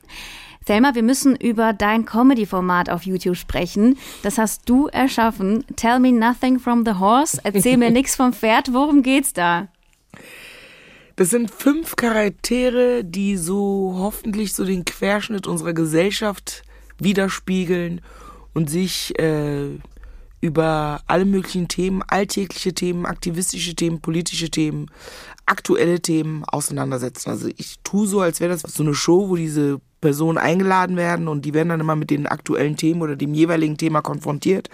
Thelma, 0.71 0.95
wir 0.95 1.03
müssen 1.03 1.35
über 1.35 1.73
dein 1.73 2.05
Comedy-Format 2.05 2.91
auf 2.91 3.03
YouTube 3.03 3.35
sprechen. 3.35 3.99
Das 4.23 4.39
hast 4.39 4.69
du 4.69 4.87
erschaffen. 4.87 5.65
Tell 5.75 5.99
me 5.99 6.13
nothing 6.13 6.61
from 6.61 6.85
the 6.85 6.93
horse. 6.93 7.41
Erzähl 7.43 7.77
mir 7.77 7.91
nichts 7.91 8.15
vom 8.15 8.33
Pferd. 8.33 8.73
Worum 8.73 9.03
geht's 9.03 9.33
da? 9.33 9.67
Das 11.17 11.31
sind 11.31 11.51
fünf 11.51 11.97
Charaktere, 11.97 13.03
die 13.03 13.37
so 13.37 13.97
hoffentlich 13.99 14.55
so 14.55 14.65
den 14.65 14.85
Querschnitt 14.85 15.49
unserer 15.49 15.73
Gesellschaft 15.73 16.63
widerspiegeln 17.01 18.01
und 18.55 18.71
sich 18.71 19.19
äh, 19.19 19.71
über 20.41 21.01
alle 21.09 21.25
möglichen 21.25 21.67
Themen, 21.67 22.05
alltägliche 22.07 22.75
Themen, 22.75 23.07
aktivistische 23.07 23.75
Themen, 23.75 24.01
politische 24.01 24.51
Themen, 24.51 24.87
aktuelle 25.47 26.01
Themen 26.01 26.45
auseinandersetzen. 26.45 27.31
Also 27.31 27.49
ich 27.57 27.81
tue 27.83 28.07
so, 28.07 28.21
als 28.21 28.39
wäre 28.39 28.53
das 28.53 28.63
so 28.73 28.85
eine 28.85 28.95
Show, 28.95 29.31
wo 29.31 29.35
diese 29.35 29.81
Personen 30.01 30.39
eingeladen 30.39 30.97
werden 30.97 31.29
und 31.29 31.45
die 31.45 31.55
werden 31.55 31.69
dann 31.69 31.81
immer 31.81 31.97
mit 31.97 32.11
den 32.11 32.27
aktuellen 32.27 32.77
Themen 32.77 33.03
oder 33.03 33.17
dem 33.17 33.35
jeweiligen 33.35 33.77
Thema 33.77 34.01
konfrontiert 34.01 34.69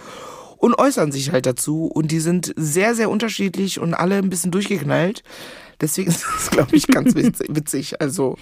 und 0.57 0.77
äußern 0.77 1.11
sich 1.11 1.31
halt 1.31 1.45
dazu. 1.45 1.85
Und 1.85 2.11
die 2.11 2.19
sind 2.19 2.53
sehr, 2.55 2.95
sehr 2.95 3.09
unterschiedlich 3.09 3.79
und 3.79 3.93
alle 3.93 4.17
ein 4.17 4.29
bisschen 4.29 4.51
durchgeknallt. 4.51 5.23
Deswegen 5.79 6.09
ist 6.09 6.23
das, 6.23 6.49
glaube 6.49 6.75
ich, 6.75 6.87
ganz 6.87 7.15
witzig. 7.15 8.01
Also. 8.01 8.37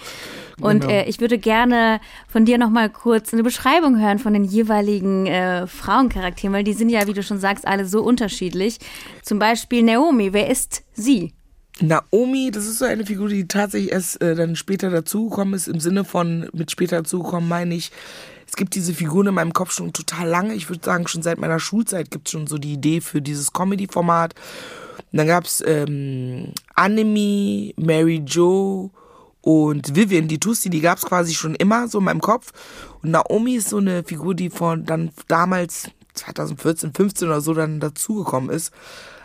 Und 0.60 0.80
genau. 0.80 0.92
äh, 0.92 1.08
ich 1.08 1.20
würde 1.20 1.38
gerne 1.38 2.00
von 2.28 2.44
dir 2.44 2.58
nochmal 2.58 2.88
kurz 2.88 3.32
eine 3.32 3.42
Beschreibung 3.42 4.00
hören 4.00 4.18
von 4.18 4.32
den 4.32 4.44
jeweiligen 4.44 5.26
äh, 5.26 5.66
Frauencharakteren, 5.66 6.54
weil 6.54 6.64
die 6.64 6.72
sind 6.72 6.88
ja, 6.88 7.06
wie 7.06 7.12
du 7.12 7.22
schon 7.22 7.38
sagst, 7.38 7.66
alle 7.66 7.84
so 7.84 8.02
unterschiedlich. 8.02 8.78
Zum 9.22 9.38
Beispiel 9.38 9.82
Naomi, 9.82 10.32
wer 10.32 10.48
ist 10.48 10.82
sie? 10.94 11.35
Naomi, 11.80 12.50
das 12.50 12.66
ist 12.66 12.78
so 12.78 12.86
eine 12.86 13.04
Figur, 13.04 13.28
die 13.28 13.46
tatsächlich 13.46 13.92
erst 13.92 14.22
äh, 14.22 14.34
dann 14.34 14.56
später 14.56 14.90
dazugekommen 14.90 15.54
ist. 15.54 15.68
Im 15.68 15.80
Sinne 15.80 16.04
von 16.04 16.48
mit 16.52 16.70
später 16.70 16.96
dazugekommen 16.96 17.48
meine 17.48 17.74
ich, 17.74 17.92
es 18.46 18.56
gibt 18.56 18.74
diese 18.74 18.94
Figuren 18.94 19.26
in 19.26 19.34
meinem 19.34 19.52
Kopf 19.52 19.72
schon 19.72 19.92
total 19.92 20.28
lange. 20.28 20.54
Ich 20.54 20.68
würde 20.70 20.84
sagen, 20.84 21.08
schon 21.08 21.22
seit 21.22 21.38
meiner 21.38 21.58
Schulzeit 21.58 22.10
gibt 22.10 22.28
es 22.28 22.32
schon 22.32 22.46
so 22.46 22.58
die 22.58 22.74
Idee 22.74 23.00
für 23.00 23.20
dieses 23.20 23.52
Comedy-Format. 23.52 24.34
Dann 25.12 25.26
gab 25.26 25.44
es 25.44 25.62
ähm, 25.66 26.52
Anime, 26.74 27.72
Mary 27.76 28.22
Jo 28.26 28.90
und 29.40 29.94
Vivian, 29.94 30.28
die 30.28 30.40
Tussi, 30.40 30.70
die 30.70 30.80
gab 30.80 30.98
es 30.98 31.04
quasi 31.04 31.34
schon 31.34 31.54
immer 31.54 31.88
so 31.88 31.98
in 31.98 32.04
meinem 32.04 32.20
Kopf. 32.20 32.52
Und 33.02 33.10
Naomi 33.10 33.56
ist 33.56 33.70
so 33.70 33.78
eine 33.78 34.02
Figur, 34.02 34.34
die 34.34 34.50
von 34.50 34.84
dann 34.84 35.10
damals 35.28 35.90
2014, 36.16 36.92
15 36.94 37.28
oder 37.28 37.40
so 37.40 37.54
dann 37.54 37.80
dazugekommen 37.80 38.50
ist 38.50 38.72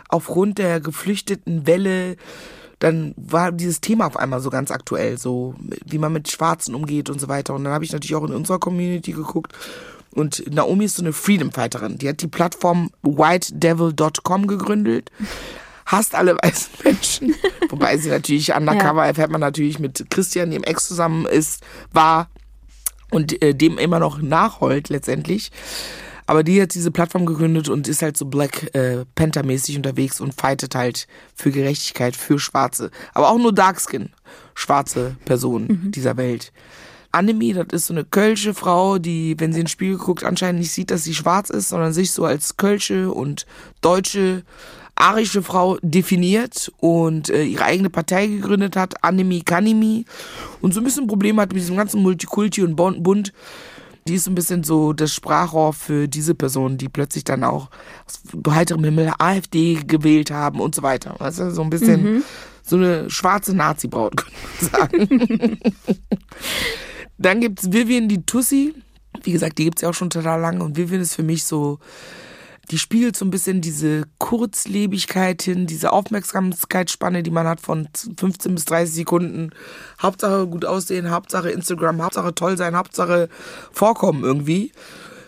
aufgrund 0.08 0.58
der 0.58 0.80
geflüchteten 0.80 1.66
Welle 1.66 2.16
dann 2.82 3.14
war 3.16 3.52
dieses 3.52 3.80
Thema 3.80 4.08
auf 4.08 4.16
einmal 4.16 4.40
so 4.40 4.50
ganz 4.50 4.72
aktuell, 4.72 5.16
so 5.16 5.54
wie 5.86 5.98
man 5.98 6.12
mit 6.12 6.32
Schwarzen 6.32 6.74
umgeht 6.74 7.10
und 7.10 7.20
so 7.20 7.28
weiter. 7.28 7.54
Und 7.54 7.62
dann 7.62 7.72
habe 7.72 7.84
ich 7.84 7.92
natürlich 7.92 8.16
auch 8.16 8.24
in 8.24 8.34
unserer 8.34 8.58
Community 8.58 9.12
geguckt. 9.12 9.52
Und 10.12 10.52
Naomi 10.52 10.86
ist 10.86 10.96
so 10.96 11.02
eine 11.02 11.12
Freedom 11.12 11.52
Fighterin. 11.52 11.98
Die 11.98 12.08
hat 12.08 12.20
die 12.22 12.26
Plattform 12.26 12.90
whitedevil.com 13.02 14.48
gegründet. 14.48 15.12
Hasst 15.86 16.16
alle 16.16 16.36
weißen 16.42 16.72
Menschen. 16.82 17.36
Wobei 17.68 17.96
sie 17.98 18.08
natürlich 18.08 18.52
undercover 18.52 19.06
erfährt 19.06 19.30
man 19.30 19.40
natürlich 19.40 19.78
mit 19.78 20.04
Christian, 20.10 20.50
ihrem 20.50 20.64
Ex 20.64 20.88
zusammen 20.88 21.26
ist, 21.26 21.62
war 21.92 22.30
und 23.12 23.40
äh, 23.44 23.54
dem 23.54 23.78
immer 23.78 24.00
noch 24.00 24.20
nachholt 24.20 24.88
letztendlich. 24.88 25.52
Aber 26.32 26.42
die 26.42 26.62
hat 26.62 26.72
diese 26.72 26.90
Plattform 26.90 27.26
gegründet 27.26 27.68
und 27.68 27.88
ist 27.88 28.00
halt 28.00 28.16
so 28.16 28.24
Black 28.24 28.74
äh, 28.74 29.04
Panther-mäßig 29.16 29.76
unterwegs 29.76 30.18
und 30.18 30.32
fightet 30.32 30.74
halt 30.74 31.06
für 31.34 31.50
Gerechtigkeit, 31.50 32.16
für 32.16 32.38
Schwarze. 32.38 32.90
Aber 33.12 33.28
auch 33.28 33.36
nur 33.36 33.52
Darkskin, 33.52 34.08
schwarze 34.54 35.14
Personen 35.26 35.66
mhm. 35.66 35.90
dieser 35.90 36.16
Welt. 36.16 36.50
Annemie, 37.10 37.52
das 37.52 37.66
ist 37.72 37.86
so 37.88 37.92
eine 37.92 38.04
kölsche 38.06 38.54
Frau, 38.54 38.96
die, 38.96 39.34
wenn 39.40 39.52
sie 39.52 39.60
ins 39.60 39.72
Spiegel 39.72 39.98
guckt, 39.98 40.24
anscheinend 40.24 40.60
nicht 40.60 40.72
sieht, 40.72 40.90
dass 40.90 41.04
sie 41.04 41.12
schwarz 41.12 41.50
ist, 41.50 41.68
sondern 41.68 41.92
sich 41.92 42.12
so 42.12 42.24
als 42.24 42.56
kölsche 42.56 43.12
und 43.12 43.44
deutsche 43.82 44.42
arische 44.94 45.42
Frau 45.42 45.76
definiert 45.82 46.72
und 46.78 47.28
äh, 47.28 47.44
ihre 47.44 47.64
eigene 47.64 47.90
Partei 47.90 48.26
gegründet 48.26 48.74
hat, 48.74 49.04
Annemie 49.04 49.42
Kanimi, 49.42 50.06
und 50.62 50.72
so 50.72 50.80
ein 50.80 50.84
bisschen 50.84 51.06
Probleme 51.06 51.42
hat 51.42 51.52
mit 51.52 51.60
diesem 51.60 51.76
ganzen 51.76 52.00
Multikulti 52.00 52.62
und 52.62 52.74
Bund. 52.74 53.34
Die 54.08 54.14
ist 54.14 54.24
so 54.24 54.30
ein 54.30 54.34
bisschen 54.34 54.64
so 54.64 54.92
das 54.92 55.14
Sprachrohr 55.14 55.72
für 55.72 56.08
diese 56.08 56.34
Personen, 56.34 56.78
die 56.78 56.88
plötzlich 56.88 57.24
dann 57.24 57.44
auch 57.44 57.70
aus 58.06 58.20
heiterem 58.54 58.84
Himmel 58.84 59.12
AfD 59.18 59.74
gewählt 59.86 60.30
haben 60.30 60.60
und 60.60 60.74
so 60.74 60.82
weiter. 60.82 61.14
Weißt 61.18 61.38
du, 61.38 61.50
so 61.50 61.62
ein 61.62 61.70
bisschen 61.70 62.02
mhm. 62.02 62.24
so 62.62 62.76
eine 62.76 63.08
schwarze 63.10 63.54
Nazi-Braut, 63.54 64.16
könnte 64.16 64.36
man 64.60 65.08
sagen. 65.08 65.60
dann 67.18 67.40
gibt's 67.40 67.70
Vivian 67.70 68.08
die 68.08 68.24
Tussi. 68.26 68.74
Wie 69.22 69.32
gesagt, 69.32 69.58
die 69.58 69.64
gibt's 69.64 69.82
ja 69.82 69.90
auch 69.90 69.94
schon 69.94 70.10
total 70.10 70.40
lange 70.40 70.64
und 70.64 70.76
Vivian 70.76 71.00
ist 71.00 71.14
für 71.14 71.22
mich 71.22 71.44
so 71.44 71.78
die 72.70 72.78
spiegelt 72.78 73.16
so 73.16 73.24
ein 73.24 73.30
bisschen 73.30 73.60
diese 73.60 74.04
Kurzlebigkeit 74.18 75.42
hin, 75.42 75.66
diese 75.66 75.92
Aufmerksamkeitsspanne, 75.92 77.22
die 77.22 77.30
man 77.30 77.46
hat 77.46 77.60
von 77.60 77.88
15 78.16 78.54
bis 78.54 78.64
30 78.66 78.94
Sekunden. 78.94 79.50
Hauptsache 80.00 80.46
gut 80.46 80.64
aussehen, 80.64 81.10
Hauptsache 81.10 81.50
Instagram, 81.50 82.02
Hauptsache 82.02 82.34
toll 82.34 82.56
sein, 82.56 82.76
Hauptsache 82.76 83.28
vorkommen 83.72 84.22
irgendwie. 84.22 84.72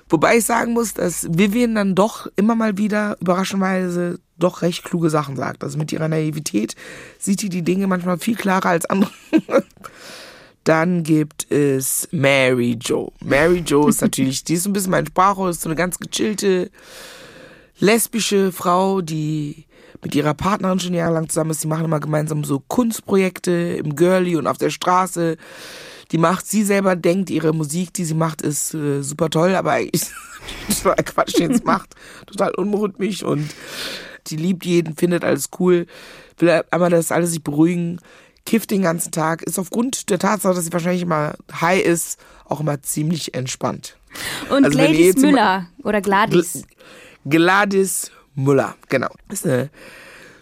Wobei 0.09 0.37
ich 0.39 0.45
sagen 0.45 0.75
muss, 0.75 0.95
dass 0.95 1.27
Vivian 1.31 1.75
dann 1.75 1.95
doch 1.95 2.29
immer 2.37 2.55
mal 2.55 2.79
wieder 2.79 3.17
überraschenderweise 3.21 4.21
doch 4.39 4.63
recht 4.63 4.85
kluge 4.85 5.11
Sachen 5.11 5.37
sagt. 5.37 5.65
Also 5.65 5.79
mit 5.79 5.93
ihrer 5.93 6.09
Naivität 6.09 6.75
sieht 7.19 7.41
sie 7.41 7.49
die 7.49 7.63
Dinge 7.63 7.87
manchmal 7.87 8.19
viel 8.19 8.37
klarer 8.37 8.71
als 8.71 8.87
andere. 8.87 9.11
Dann 10.65 11.03
gibt 11.03 11.51
es 11.51 12.09
Mary 12.11 12.79
Jo. 12.81 13.13
Mary 13.23 13.63
Jo 13.67 13.89
ist 13.89 14.01
natürlich, 14.03 14.45
die 14.45 14.55
ist 14.55 14.67
ein 14.67 14.73
bisschen 14.73 14.91
mein 14.91 15.07
Sprachrohr, 15.07 15.51
ist 15.51 15.61
so 15.63 15.69
eine 15.69 15.77
ganz 15.77 15.99
gechillte, 15.99 16.71
lesbische 17.79 18.53
Frau, 18.53 19.01
die 19.01 19.67
mit 20.03 20.15
ihrer 20.15 20.35
Partnerin 20.35 20.81
schon 20.81 20.95
jahrelang 20.95 21.29
zusammen 21.29 21.51
ist. 21.51 21.63
Die 21.65 21.69
machen 21.69 21.87
immer 21.87 22.01
gemeinsam 22.01 22.45
so 22.45 22.61
Kunstprojekte 22.61 23.53
im 23.53 23.97
Girlie 23.97 24.37
und 24.37 24.47
auf 24.47 24.59
der 24.59 24.71
Straße. 24.71 25.37
Die 26.13 26.19
macht 26.19 26.47
sie 26.47 26.63
selber, 26.63 26.97
denkt, 26.97 27.31
ihre 27.31 27.55
Musik, 27.55 27.93
die 27.95 28.05
sie 28.05 28.15
macht, 28.15 28.43
ist 28.43 28.75
äh, 28.75 29.03
super 29.03 29.31
toll, 29.31 29.55
aber 29.55 29.73
eigentlich 29.73 30.07
total 30.83 31.03
Quatsch, 31.05 31.39
den 31.39 31.53
es 31.53 31.65
macht. 31.65 31.95
Total 32.27 32.55
unrhythmisch 32.55 33.23
und 33.23 33.49
die 34.27 34.37
liebt 34.37 34.65
jeden, 34.65 34.95
findet 34.97 35.25
alles 35.25 35.49
cool, 35.59 35.87
will 36.39 36.63
einmal, 36.71 36.91
dass 36.91 37.13
alles 37.13 37.31
sich 37.31 37.43
beruhigen, 37.43 38.01
kifft 38.47 38.71
den 38.71 38.83
ganzen 38.83 39.11
Tag, 39.13 39.43
ist 39.43 39.59
aufgrund 39.59 40.11
der 40.11 40.19
Tatsache, 40.19 40.55
dass 40.55 40.65
sie 40.65 40.73
wahrscheinlich 40.73 41.03
immer 41.03 41.35
high 41.61 41.83
ist, 41.83 42.19
auch 42.45 42.61
immer 42.61 42.83
ziemlich 42.83 43.35
entspannt. 43.35 43.97
Und 44.51 44.65
also 44.65 44.79
Gladys 44.79 45.17
Müller 45.17 45.67
oder 45.83 46.01
Gladys. 46.01 46.65
Gladys 47.29 48.11
Müller, 48.35 48.75
genau. 48.89 49.09
Ist 49.31 49.47
eine 49.47 49.71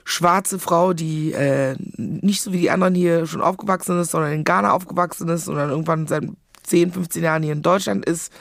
schwarze 0.04 0.58
Frau, 0.58 0.92
die 0.92 1.32
äh, 1.32 1.76
nicht 1.96 2.42
so 2.42 2.52
wie 2.52 2.60
die 2.60 2.70
anderen 2.70 2.94
hier 2.94 3.26
schon 3.26 3.40
aufgewachsen 3.40 4.00
ist, 4.00 4.10
sondern 4.10 4.32
in 4.32 4.44
Ghana 4.44 4.72
aufgewachsen 4.72 5.28
ist 5.28 5.48
und 5.48 5.56
dann 5.56 5.70
irgendwann 5.70 6.06
seit 6.06 6.24
10, 6.64 6.92
15 6.92 7.22
Jahren 7.22 7.42
hier 7.42 7.52
in 7.52 7.62
Deutschland 7.62 8.04
ist, 8.04 8.32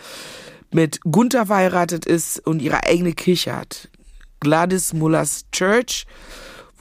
mit 0.72 1.02
Gunther 1.04 1.46
verheiratet 1.46 2.06
ist 2.06 2.46
und 2.46 2.62
ihre 2.62 2.84
eigene 2.86 3.14
Kirche 3.14 3.56
hat. 3.56 3.90
Gladys 4.40 4.94
Mullers 4.94 5.46
Church, 5.52 6.06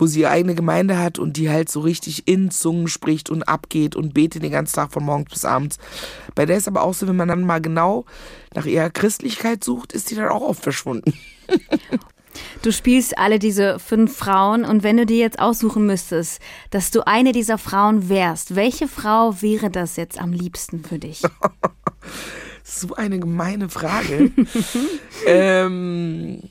wo 0.01 0.07
sie 0.07 0.21
ihre 0.21 0.31
eigene 0.31 0.55
Gemeinde 0.55 0.99
hat 0.99 1.19
und 1.19 1.37
die 1.37 1.51
halt 1.51 1.69
so 1.69 1.81
richtig 1.81 2.27
in 2.27 2.51
Zungen 2.51 2.89
spricht 2.89 3.31
und 3.31 3.43
abgeht 3.45 3.95
und 3.95 4.15
betet 4.15 4.43
den 4.43 4.53
ganzen 4.53 4.77
Tag 4.77 4.93
von 4.93 5.05
morgens 5.05 5.31
bis 5.31 5.45
abends. 5.45 5.79
Bei 6.35 6.47
der 6.47 6.57
ist 6.57 6.69
aber 6.69 6.83
auch 6.83 6.95
so, 6.95 7.07
wenn 7.07 7.17
man 7.17 7.29
dann 7.29 7.45
mal 7.45 7.61
genau 7.61 8.07
nach 8.55 8.67
ihrer 8.67 8.91
Christlichkeit 8.91 9.63
sucht, 9.63 9.93
ist 9.93 10.11
die 10.11 10.15
dann 10.15 10.29
auch 10.29 10.43
oft 10.43 10.63
verschwunden. 10.63 11.15
Du 12.63 12.73
spielst 12.73 13.19
alle 13.19 13.39
diese 13.39 13.79
fünf 13.79 14.17
Frauen 14.17 14.65
und 14.65 14.83
wenn 14.83 14.97
du 14.97 15.05
dir 15.05 15.19
jetzt 15.19 15.41
aussuchen 15.41 15.87
müsstest, 15.87 16.41
dass 16.71 16.91
du 16.91 17.07
eine 17.07 17.33
dieser 17.33 17.59
Frauen 17.59 18.09
wärst, 18.09 18.55
welche 18.55 18.87
Frau 18.87 19.43
wäre 19.43 19.69
das 19.71 19.97
jetzt 19.97 20.21
am 20.21 20.33
liebsten 20.33 20.85
für 20.85 20.99
dich? 20.99 21.23
so 22.63 22.95
eine 22.95 23.19
gemeine 23.19 23.69
Frage. 23.69 24.31
ähm, 25.27 26.43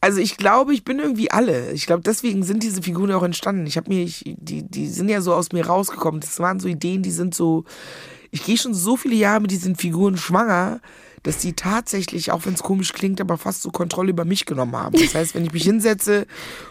also 0.00 0.20
ich 0.20 0.36
glaube, 0.36 0.74
ich 0.74 0.84
bin 0.84 0.98
irgendwie 0.98 1.30
alle. 1.30 1.72
Ich 1.72 1.86
glaube, 1.86 2.02
deswegen 2.02 2.42
sind 2.42 2.62
diese 2.62 2.82
Figuren 2.82 3.12
auch 3.12 3.22
entstanden. 3.22 3.66
Ich 3.66 3.76
habe 3.76 3.88
mir, 3.88 4.02
ich, 4.02 4.22
die, 4.38 4.62
die 4.62 4.88
sind 4.88 5.08
ja 5.08 5.20
so 5.20 5.34
aus 5.34 5.52
mir 5.52 5.66
rausgekommen. 5.66 6.20
Das 6.20 6.38
waren 6.38 6.60
so 6.60 6.68
Ideen, 6.68 7.02
die 7.02 7.10
sind 7.10 7.34
so. 7.34 7.64
Ich 8.30 8.44
gehe 8.44 8.58
schon 8.58 8.74
so 8.74 8.96
viele 8.96 9.14
Jahre 9.14 9.40
mit 9.40 9.50
diesen 9.50 9.74
Figuren 9.74 10.16
schwanger 10.16 10.80
dass 11.22 11.38
die 11.38 11.52
tatsächlich, 11.52 12.32
auch 12.32 12.46
wenn 12.46 12.54
es 12.54 12.62
komisch 12.62 12.92
klingt, 12.92 13.20
aber 13.20 13.36
fast 13.36 13.62
so 13.62 13.70
Kontrolle 13.70 14.10
über 14.10 14.24
mich 14.24 14.46
genommen 14.46 14.76
haben. 14.76 14.98
Das 14.98 15.14
heißt, 15.14 15.34
wenn 15.34 15.44
ich 15.44 15.52
mich 15.52 15.64
hinsetze 15.64 16.26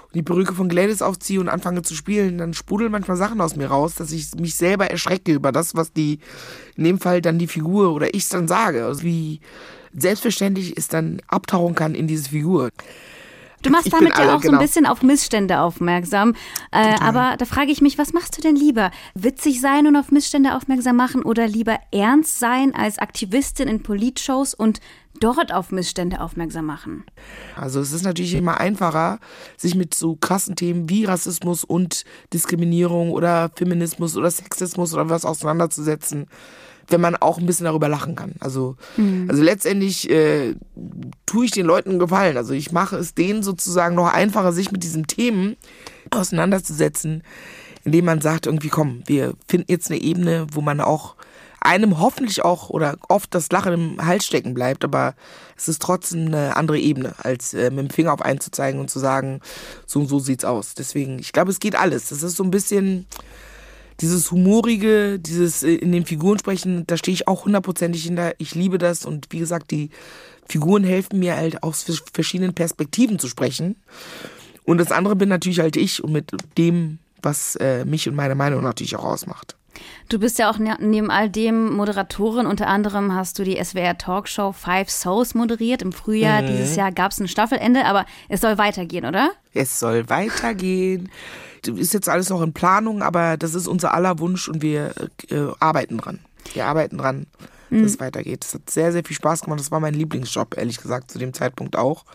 und 0.05 0.15
die 0.15 0.23
Perücke 0.23 0.53
von 0.53 0.69
Gladys 0.69 1.01
aufziehe 1.01 1.39
und 1.39 1.49
anfange 1.49 1.81
zu 1.81 1.95
spielen, 1.95 2.37
dann 2.37 2.53
sprudeln 2.53 2.91
manchmal 2.91 3.17
Sachen 3.17 3.41
aus 3.41 3.55
mir 3.55 3.67
raus, 3.67 3.95
dass 3.95 4.11
ich 4.11 4.33
mich 4.35 4.55
selber 4.55 4.89
erschrecke 4.89 5.33
über 5.33 5.51
das, 5.51 5.75
was 5.75 5.93
die, 5.93 6.19
in 6.75 6.85
dem 6.85 6.99
Fall 6.99 7.21
dann 7.21 7.39
die 7.39 7.47
Figur 7.47 7.93
oder 7.93 8.13
ich 8.13 8.27
dann 8.29 8.47
sage. 8.47 8.85
Also 8.85 9.03
wie 9.03 9.41
selbstverständlich 9.97 10.77
es 10.77 10.87
dann 10.87 11.21
abtauchen 11.27 11.75
kann 11.75 11.95
in 11.95 12.07
diese 12.07 12.29
Figur. 12.29 12.69
Du 13.63 13.71
machst 13.71 13.91
damit 13.91 14.09
ja 14.09 14.23
alle, 14.23 14.35
auch 14.35 14.41
genau. 14.41 14.41
so 14.41 14.47
ein 14.47 14.51
genau. 14.51 14.61
bisschen 14.61 14.85
auf 14.85 15.01
Missstände 15.01 15.59
aufmerksam. 15.59 16.35
Äh, 16.71 16.95
aber 16.99 17.35
da 17.37 17.45
frage 17.45 17.71
ich 17.71 17.81
mich, 17.81 17.97
was 17.97 18.13
machst 18.13 18.37
du 18.37 18.41
denn 18.41 18.55
lieber? 18.55 18.91
Witzig 19.15 19.59
sein 19.61 19.87
und 19.87 19.95
auf 19.95 20.11
Missstände 20.11 20.55
aufmerksam 20.55 20.95
machen 20.95 21.23
oder 21.23 21.47
lieber 21.47 21.79
ernst 21.91 22.39
sein 22.39 22.75
als 22.75 22.99
Aktivistin 22.99 23.67
in 23.67 23.81
Politshows 23.81 24.53
und 24.53 24.79
dort 25.19 25.51
auf 25.51 25.71
Missstände 25.71 26.21
aufmerksam 26.21 26.65
machen? 26.65 27.03
Also 27.55 27.79
es 27.79 27.93
ist 27.93 28.03
natürlich 28.03 28.35
immer 28.35 28.59
einfacher, 28.59 29.19
sich 29.57 29.73
mit 29.73 29.95
so 29.95 30.15
krassen 30.15 30.55
Themen 30.55 30.89
wie 30.89 31.05
Rassismus 31.05 31.63
und 31.63 32.03
Diskriminierung 32.33 33.11
oder 33.11 33.49
Feminismus 33.55 34.15
oder 34.15 34.29
Sexismus 34.29 34.93
oder 34.93 35.09
was 35.09 35.25
auseinanderzusetzen 35.25 36.27
wenn 36.89 37.01
man 37.01 37.15
auch 37.15 37.37
ein 37.37 37.45
bisschen 37.45 37.65
darüber 37.65 37.89
lachen 37.89 38.15
kann. 38.15 38.33
Also, 38.39 38.75
mhm. 38.95 39.27
also 39.29 39.41
letztendlich 39.43 40.09
äh, 40.09 40.55
tue 41.25 41.45
ich 41.45 41.51
den 41.51 41.65
Leuten 41.65 41.91
einen 41.91 41.99
Gefallen. 41.99 42.37
Also 42.37 42.53
ich 42.53 42.71
mache 42.71 42.97
es 42.97 43.13
denen 43.13 43.43
sozusagen 43.43 43.95
noch 43.95 44.11
einfacher, 44.11 44.53
sich 44.53 44.71
mit 44.71 44.83
diesen 44.83 45.07
Themen 45.07 45.57
auseinanderzusetzen, 46.11 47.23
indem 47.83 48.05
man 48.05 48.21
sagt, 48.21 48.45
irgendwie, 48.45 48.69
komm, 48.69 49.03
wir 49.05 49.33
finden 49.47 49.71
jetzt 49.71 49.91
eine 49.91 50.01
Ebene, 50.01 50.47
wo 50.51 50.61
man 50.61 50.81
auch 50.81 51.15
einem 51.59 51.99
hoffentlich 51.99 52.45
auch 52.45 52.69
oder 52.69 52.95
oft 53.09 53.33
das 53.35 53.51
Lachen 53.51 53.73
im 53.73 54.05
Hals 54.05 54.25
stecken 54.25 54.53
bleibt, 54.53 54.85
aber 54.85 55.15
es 55.57 55.67
ist 55.67 55.81
trotzdem 55.81 56.27
eine 56.27 56.55
andere 56.55 56.79
Ebene, 56.79 57.15
als 57.17 57.53
äh, 57.53 57.69
mit 57.71 57.79
dem 57.79 57.89
Finger 57.89 58.13
auf 58.13 58.21
einen 58.21 58.39
zu 58.39 58.51
zeigen 58.51 58.79
und 58.79 58.89
zu 58.89 58.99
sagen, 58.99 59.41
so 59.85 59.99
und 59.99 60.07
so 60.07 60.19
sieht's 60.19 60.45
aus. 60.45 60.75
Deswegen, 60.75 61.19
ich 61.19 61.33
glaube, 61.33 61.51
es 61.51 61.59
geht 61.59 61.75
alles. 61.75 62.09
Das 62.09 62.23
ist 62.23 62.37
so 62.37 62.43
ein 62.43 62.51
bisschen 62.51 63.05
dieses 63.99 64.31
Humorige, 64.31 65.19
dieses 65.19 65.63
äh, 65.63 65.75
in 65.75 65.91
den 65.91 66.05
Figuren 66.05 66.39
sprechen, 66.39 66.85
da 66.87 66.97
stehe 66.97 67.13
ich 67.13 67.27
auch 67.27 67.45
hundertprozentig 67.45 68.03
hinter. 68.03 68.33
Ich 68.37 68.55
liebe 68.55 68.77
das 68.77 69.05
und 69.05 69.27
wie 69.31 69.39
gesagt, 69.39 69.71
die 69.71 69.89
Figuren 70.47 70.83
helfen 70.83 71.19
mir 71.19 71.35
halt 71.35 71.63
aus 71.63 71.85
verschiedenen 72.13 72.53
Perspektiven 72.53 73.19
zu 73.19 73.27
sprechen. 73.27 73.75
Und 74.63 74.77
das 74.79 74.91
andere 74.91 75.15
bin 75.15 75.29
natürlich 75.29 75.59
halt 75.59 75.77
ich 75.77 76.03
und 76.03 76.11
mit 76.11 76.31
dem, 76.57 76.99
was 77.21 77.55
äh, 77.57 77.85
mich 77.85 78.07
und 78.07 78.15
meine 78.15 78.35
Meinung 78.35 78.63
natürlich 78.63 78.95
auch 78.95 79.05
ausmacht. 79.05 79.55
Du 80.09 80.19
bist 80.19 80.39
ja 80.39 80.49
auch 80.49 80.57
ne, 80.57 80.75
neben 80.79 81.11
all 81.11 81.29
dem 81.29 81.71
Moderatorin. 81.73 82.47
Unter 82.47 82.67
anderem 82.67 83.13
hast 83.13 83.37
du 83.37 83.43
die 83.43 83.63
SWR 83.63 83.97
Talkshow 83.97 84.51
Five 84.51 84.89
Souls 84.89 85.35
moderiert. 85.35 85.81
Im 85.81 85.91
Frühjahr 85.91 86.41
mhm. 86.41 86.47
dieses 86.47 86.75
Jahr 86.75 86.91
gab 86.91 87.11
es 87.11 87.19
ein 87.19 87.27
Staffelende, 87.27 87.85
aber 87.85 88.05
es 88.29 88.41
soll 88.41 88.57
weitergehen, 88.57 89.05
oder? 89.05 89.31
Es 89.53 89.79
soll 89.79 90.09
weitergehen 90.09 91.09
ist 91.67 91.93
jetzt 91.93 92.09
alles 92.09 92.29
noch 92.29 92.41
in 92.41 92.53
Planung, 92.53 93.01
aber 93.01 93.37
das 93.37 93.53
ist 93.53 93.67
unser 93.67 93.93
aller 93.93 94.19
Wunsch 94.19 94.47
und 94.47 94.61
wir 94.61 94.93
äh, 95.29 95.47
arbeiten 95.59 95.97
dran. 95.97 96.19
Wir 96.53 96.65
arbeiten 96.65 96.97
dran, 96.97 97.27
dass 97.69 97.79
mhm. 97.79 97.85
es 97.85 97.99
weitergeht. 97.99 98.45
Es 98.45 98.53
hat 98.53 98.69
sehr, 98.69 98.91
sehr 98.91 99.03
viel 99.03 99.15
Spaß 99.15 99.41
gemacht. 99.41 99.59
Das 99.59 99.71
war 99.71 99.79
mein 99.79 99.93
Lieblingsjob, 99.93 100.57
ehrlich 100.57 100.81
gesagt, 100.81 101.11
zu 101.11 101.19
dem 101.19 101.33
Zeitpunkt 101.33 101.75
auch. 101.75 102.05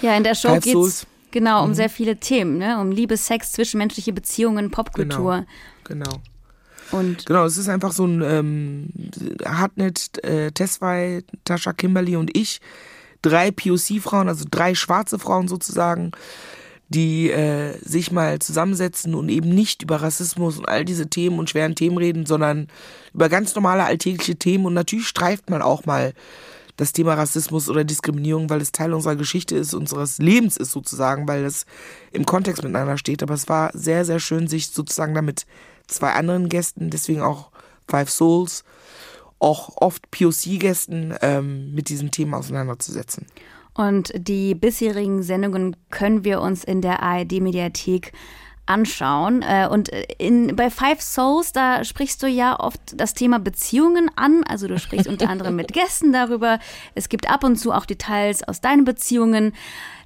Ja, 0.00 0.16
in 0.16 0.24
der 0.24 0.34
Show 0.34 0.58
geht 0.58 0.74
es 0.74 1.06
Genau, 1.32 1.64
um 1.64 1.70
mhm. 1.70 1.74
sehr 1.74 1.88
viele 1.88 2.18
Themen, 2.18 2.58
ne? 2.58 2.78
um 2.78 2.92
Liebe, 2.92 3.16
Sex, 3.16 3.52
zwischenmenschliche 3.52 4.12
Beziehungen, 4.12 4.70
Popkultur. 4.70 5.46
Genau. 5.84 6.04
genau. 6.04 6.20
Und 6.92 7.24
genau, 7.24 7.46
es 7.46 7.56
ist 7.56 7.70
einfach 7.70 7.92
so 7.92 8.04
ein 8.04 8.20
ähm, 8.22 8.90
Hartnett, 9.44 10.22
äh, 10.24 10.52
Tesfai, 10.52 11.24
Tascha, 11.44 11.72
Kimberly 11.72 12.16
und 12.16 12.36
ich, 12.36 12.60
drei 13.22 13.50
POC-Frauen, 13.50 14.28
also 14.28 14.44
drei 14.48 14.74
schwarze 14.74 15.18
Frauen 15.18 15.48
sozusagen, 15.48 16.12
die 16.92 17.30
äh, 17.30 17.76
sich 17.82 18.12
mal 18.12 18.38
zusammensetzen 18.38 19.14
und 19.14 19.28
eben 19.28 19.48
nicht 19.48 19.82
über 19.82 19.96
Rassismus 19.96 20.58
und 20.58 20.68
all 20.68 20.84
diese 20.84 21.08
Themen 21.08 21.38
und 21.38 21.50
schweren 21.50 21.74
Themen 21.74 21.98
reden, 21.98 22.26
sondern 22.26 22.68
über 23.12 23.28
ganz 23.28 23.54
normale 23.54 23.84
alltägliche 23.84 24.36
Themen 24.36 24.66
und 24.66 24.74
natürlich 24.74 25.08
streift 25.08 25.50
man 25.50 25.62
auch 25.62 25.84
mal 25.84 26.12
das 26.76 26.92
Thema 26.92 27.14
Rassismus 27.14 27.68
oder 27.68 27.84
Diskriminierung, 27.84 28.48
weil 28.48 28.60
es 28.60 28.72
Teil 28.72 28.94
unserer 28.94 29.16
Geschichte 29.16 29.56
ist, 29.56 29.74
unseres 29.74 30.18
Lebens 30.18 30.56
ist 30.56 30.72
sozusagen, 30.72 31.28
weil 31.28 31.44
es 31.44 31.66
im 32.12 32.24
Kontext 32.24 32.62
miteinander 32.62 32.96
steht. 32.96 33.22
Aber 33.22 33.34
es 33.34 33.48
war 33.48 33.70
sehr, 33.74 34.04
sehr 34.04 34.20
schön, 34.20 34.48
sich 34.48 34.68
sozusagen 34.68 35.14
damit 35.14 35.46
zwei 35.86 36.12
anderen 36.12 36.48
Gästen, 36.48 36.90
deswegen 36.90 37.20
auch 37.20 37.50
Five 37.88 38.10
Souls, 38.10 38.64
auch 39.38 39.76
oft 39.76 40.10
POC-Gästen 40.10 41.14
ähm, 41.20 41.74
mit 41.74 41.88
diesem 41.88 42.10
Thema 42.10 42.38
auseinanderzusetzen. 42.38 43.26
Und 43.74 44.12
die 44.14 44.54
bisherigen 44.54 45.22
Sendungen 45.22 45.76
können 45.90 46.24
wir 46.24 46.40
uns 46.40 46.64
in 46.64 46.82
der 46.82 47.02
ARD-Mediathek 47.02 48.12
anschauen. 48.66 49.42
Äh, 49.42 49.68
und 49.70 49.88
in, 50.18 50.54
bei 50.54 50.70
Five 50.70 51.00
Souls, 51.00 51.52
da 51.52 51.84
sprichst 51.84 52.22
du 52.22 52.26
ja 52.26 52.58
oft 52.58 52.80
das 52.94 53.14
Thema 53.14 53.38
Beziehungen 53.38 54.10
an. 54.16 54.44
Also 54.44 54.68
du 54.68 54.78
sprichst 54.78 55.08
unter 55.08 55.28
anderem 55.28 55.56
mit 55.56 55.68
Gästen 55.72 56.12
darüber. 56.12 56.58
Es 56.94 57.08
gibt 57.08 57.28
ab 57.28 57.44
und 57.44 57.56
zu 57.56 57.72
auch 57.72 57.86
Details 57.86 58.46
aus 58.46 58.60
deinen 58.60 58.84
Beziehungen. 58.84 59.52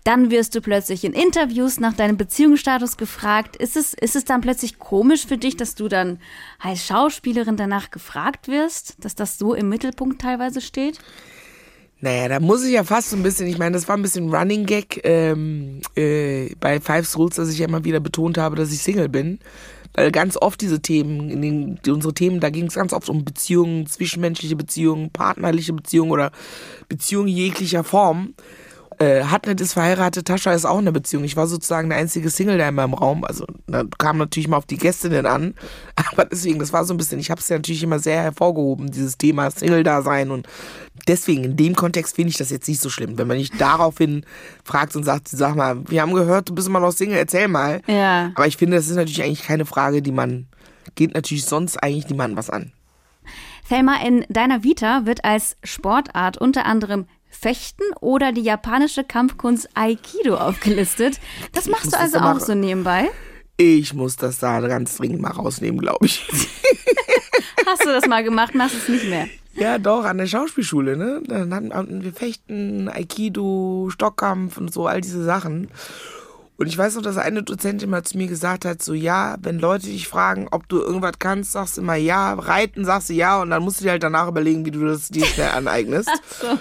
Dann 0.05 0.31
wirst 0.31 0.55
du 0.55 0.61
plötzlich 0.61 1.05
in 1.05 1.13
Interviews 1.13 1.81
nach 1.81 1.93
deinem 1.93 2.17
Beziehungsstatus 2.17 2.97
gefragt. 2.97 3.57
Ist 3.57 3.77
es, 3.77 3.93
ist 3.93 4.17
es 4.17 4.25
dann 4.25 4.41
plötzlich 4.41 4.79
komisch 4.79 5.27
für 5.27 5.37
dich, 5.37 5.57
dass 5.57 5.75
du 5.75 5.89
dann 5.89 6.21
als 6.61 6.87
Schauspielerin 6.87 7.57
danach 7.57 7.91
gefragt 7.91 8.47
wirst, 8.49 9.05
dass 9.05 9.17
das 9.17 9.37
so 9.37 9.53
im 9.53 9.69
Mittelpunkt 9.69 10.21
teilweise 10.21 10.61
steht? 10.61 11.01
Naja, 12.01 12.29
da 12.29 12.41
muss 12.41 12.65
ich 12.65 12.73
ja 12.73 12.85
fast 12.85 13.11
so 13.11 13.17
ein 13.17 13.23
bisschen, 13.23 13.47
ich 13.47 13.59
meine, 13.59 13.73
das 13.73 13.89
war 13.89 13.97
ein 13.97 14.03
bisschen 14.03 14.33
Running 14.35 14.67
Gag 14.67 15.01
ähm, 15.05 15.81
äh, 15.97 16.55
bei 16.61 16.79
Five 16.79 17.17
Rules, 17.17 17.37
dass 17.37 17.51
ich 17.51 17.59
ja 17.59 17.67
immer 17.67 17.85
wieder 17.85 18.01
betont 18.01 18.37
habe, 18.37 18.57
dass 18.57 18.73
ich 18.73 18.83
Single 18.83 19.09
bin. 19.09 19.39
Weil 19.95 20.13
ganz 20.13 20.37
oft 20.37 20.61
diese 20.61 20.81
Themen, 20.83 21.31
in 21.31 21.41
den, 21.41 21.79
unsere 21.89 22.13
Themen, 22.13 22.39
da 22.41 22.51
ging 22.51 22.67
es 22.67 22.75
ganz 22.75 22.93
oft 22.93 23.09
um 23.09 23.25
Beziehungen, 23.25 23.87
zwischenmenschliche 23.87 24.55
Beziehungen, 24.55 25.11
partnerliche 25.11 25.73
Beziehungen 25.73 26.11
oder 26.11 26.33
Beziehungen 26.89 27.29
jeglicher 27.29 27.83
Form 27.83 28.35
äh, 28.99 29.25
Hartnett 29.25 29.61
ist 29.61 29.75
verheiratet, 29.75 30.27
Tascha 30.27 30.53
ist 30.53 30.65
auch 30.65 30.79
in 30.79 30.85
einer 30.85 30.93
Beziehung. 30.93 31.25
Ich 31.25 31.37
war 31.37 31.47
sozusagen 31.47 31.89
der 31.89 31.99
einzige 31.99 32.31
Single 32.31 32.59
da 32.59 32.69
in 32.69 32.75
meinem 32.75 32.95
Raum. 32.95 33.25
Also 33.25 33.47
da 33.67 33.85
kam 33.99 34.19
natürlich 34.19 34.49
mal 34.49 34.57
auf 34.57 34.67
die 34.67 34.79
Gästinnen 34.79 35.27
an. 35.27 35.55
Aber 36.13 36.25
deswegen, 36.25 36.59
das 36.59 36.73
war 36.73 36.85
so 36.85 36.95
ein 36.95 36.97
bisschen, 36.97 37.19
ich 37.19 37.31
habe 37.31 37.41
es 37.41 37.49
ja 37.49 37.57
natürlich 37.57 37.83
immer 37.83 37.99
sehr 37.99 38.23
hervorgehoben, 38.23 38.91
dieses 38.91 39.19
Thema 39.19 39.51
Single-Dasein. 39.51 40.31
Und 40.31 40.49
deswegen, 41.07 41.45
in 41.45 41.57
dem 41.57 41.77
Kontext 41.77 42.17
finde 42.17 42.31
ich 42.31 42.39
das 42.39 42.51
jetzt 42.51 42.69
nicht 42.69 42.81
so 42.81 42.89
schlimm. 42.89 43.19
Wenn 43.19 43.29
man 43.29 43.37
nicht 43.37 43.61
daraufhin 43.61 44.25
fragt 44.65 44.97
und 44.97 45.05
sagt, 45.05 45.29
sag 45.29 45.57
mal, 45.57 45.89
wir 45.89 46.03
haben 46.03 46.15
gehört, 46.15 46.49
du 46.49 46.55
bist 46.55 46.69
immer 46.69 46.81
noch 46.81 46.93
Single, 46.93 47.19
erzähl 47.19 47.49
mal. 47.49 47.83
Ja. 47.87 48.33
Aber 48.35 48.47
ich 48.47 48.57
finde, 48.57 48.77
das 48.77 48.89
ist 48.89 48.97
natürlich 48.97 49.23
eigentlich 49.23 49.43
keine 49.43 49.67
Frage, 49.67 50.03
die 50.03 50.13
man, 50.13 50.47
geht 50.95 51.15
natürlich 51.15 51.45
sonst 51.45 51.83
eigentlich 51.83 52.09
niemandem 52.09 52.39
was 52.39 52.51
an. 52.51 52.73
Thelma, 53.69 53.97
in 54.07 54.25
deiner 54.29 54.63
Vita 54.63 55.07
wird 55.07 55.25
als 55.25 55.57
Sportart 55.65 56.39
unter 56.39 56.67
anderem 56.67 57.07
Fechten 57.29 57.85
oder 58.01 58.33
die 58.33 58.43
japanische 58.43 59.05
Kampfkunst 59.05 59.69
Aikido 59.75 60.37
aufgelistet. 60.37 61.21
Das 61.53 61.67
machst 61.67 61.93
du 61.93 61.99
also 61.99 62.19
auch 62.19 62.41
so 62.41 62.55
nebenbei? 62.55 63.11
Ich 63.57 63.95
muss 63.95 64.17
das 64.17 64.39
da 64.39 64.61
ganz 64.61 64.97
dringend 64.97 65.21
mal 65.21 65.31
rausnehmen, 65.31 65.81
glaube 65.81 66.07
ich. 66.07 66.29
Hast 67.67 67.85
du 67.85 67.89
das 67.89 68.07
mal 68.07 68.23
gemacht, 68.23 68.55
machst 68.55 68.77
es 68.77 68.89
nicht 68.89 69.09
mehr? 69.09 69.29
Ja, 69.55 69.79
doch, 69.79 70.05
an 70.05 70.19
der 70.19 70.27
Schauspielschule, 70.27 70.97
ne? 70.97 71.23
Dann 71.27 71.53
hatten 71.55 72.05
wir 72.05 72.13
Fechten, 72.13 72.89
Aikido, 72.89 73.89
Stockkampf 73.91 74.59
und 74.59 74.73
so, 74.73 74.87
all 74.87 75.01
diese 75.01 75.25
Sachen. 75.25 75.69
Und 76.59 76.67
ich 76.67 76.77
weiß 76.77 76.95
noch, 76.95 77.03
dass 77.03 77.19
eine 77.19 77.43
Dozentin 77.43 77.91
mal 77.91 78.03
zu 78.03 78.17
mir 78.17 78.29
gesagt 78.29 78.65
hat, 78.65 78.83
so 78.83 78.95
ja, 78.95 79.37
wenn 79.41 79.59
Leute 79.59 79.87
dich 79.87 80.09
fragen, 80.09 80.49
ob 80.51 80.69
du 80.69 80.79
irgendwas 80.79 81.19
kannst, 81.19 81.53
sagst 81.53 81.77
du 81.77 81.83
immer 81.83 81.97
ja, 81.97 82.35
reiten 82.35 82.85
sagst 82.85 83.11
du 83.11 83.15
ja 83.15 83.41
und 83.43 83.51
dann 83.51 83.63
musst 83.63 83.81
du 83.81 83.85
dir 83.85 83.93
halt 83.93 84.03
danach 84.03 84.29
überlegen, 84.29 84.65
wie 84.65 84.71
du 84.71 84.87
das 84.87 85.09
dir 85.09 85.27
schnell 85.27 85.51
aneignest. 85.55 86.11
so. 86.41 86.59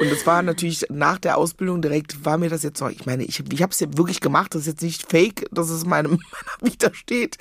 Und 0.00 0.10
das 0.10 0.26
war 0.26 0.40
natürlich 0.42 0.86
nach 0.88 1.18
der 1.18 1.36
Ausbildung 1.36 1.82
direkt, 1.82 2.24
war 2.24 2.38
mir 2.38 2.48
das 2.48 2.62
jetzt 2.62 2.78
so, 2.78 2.88
ich 2.88 3.04
meine, 3.04 3.22
ich, 3.22 3.44
ich 3.52 3.62
habe 3.62 3.70
es 3.70 3.80
ja 3.80 3.86
wirklich 3.98 4.22
gemacht, 4.22 4.54
das 4.54 4.62
ist 4.62 4.66
jetzt 4.66 4.82
nicht 4.82 5.10
fake, 5.10 5.46
dass 5.52 5.68
es 5.68 5.84
meinem 5.84 6.18
Vita 6.62 6.94
steht. 6.94 7.36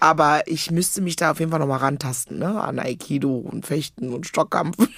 Aber 0.00 0.42
ich 0.46 0.70
müsste 0.70 1.02
mich 1.02 1.16
da 1.16 1.30
auf 1.30 1.40
jeden 1.40 1.50
Fall 1.50 1.60
nochmal 1.60 1.78
rantasten, 1.78 2.38
ne? 2.38 2.60
An 2.60 2.78
Aikido 2.78 3.36
und 3.36 3.66
Fechten 3.66 4.12
und 4.12 4.26
Stockkampf. 4.26 4.76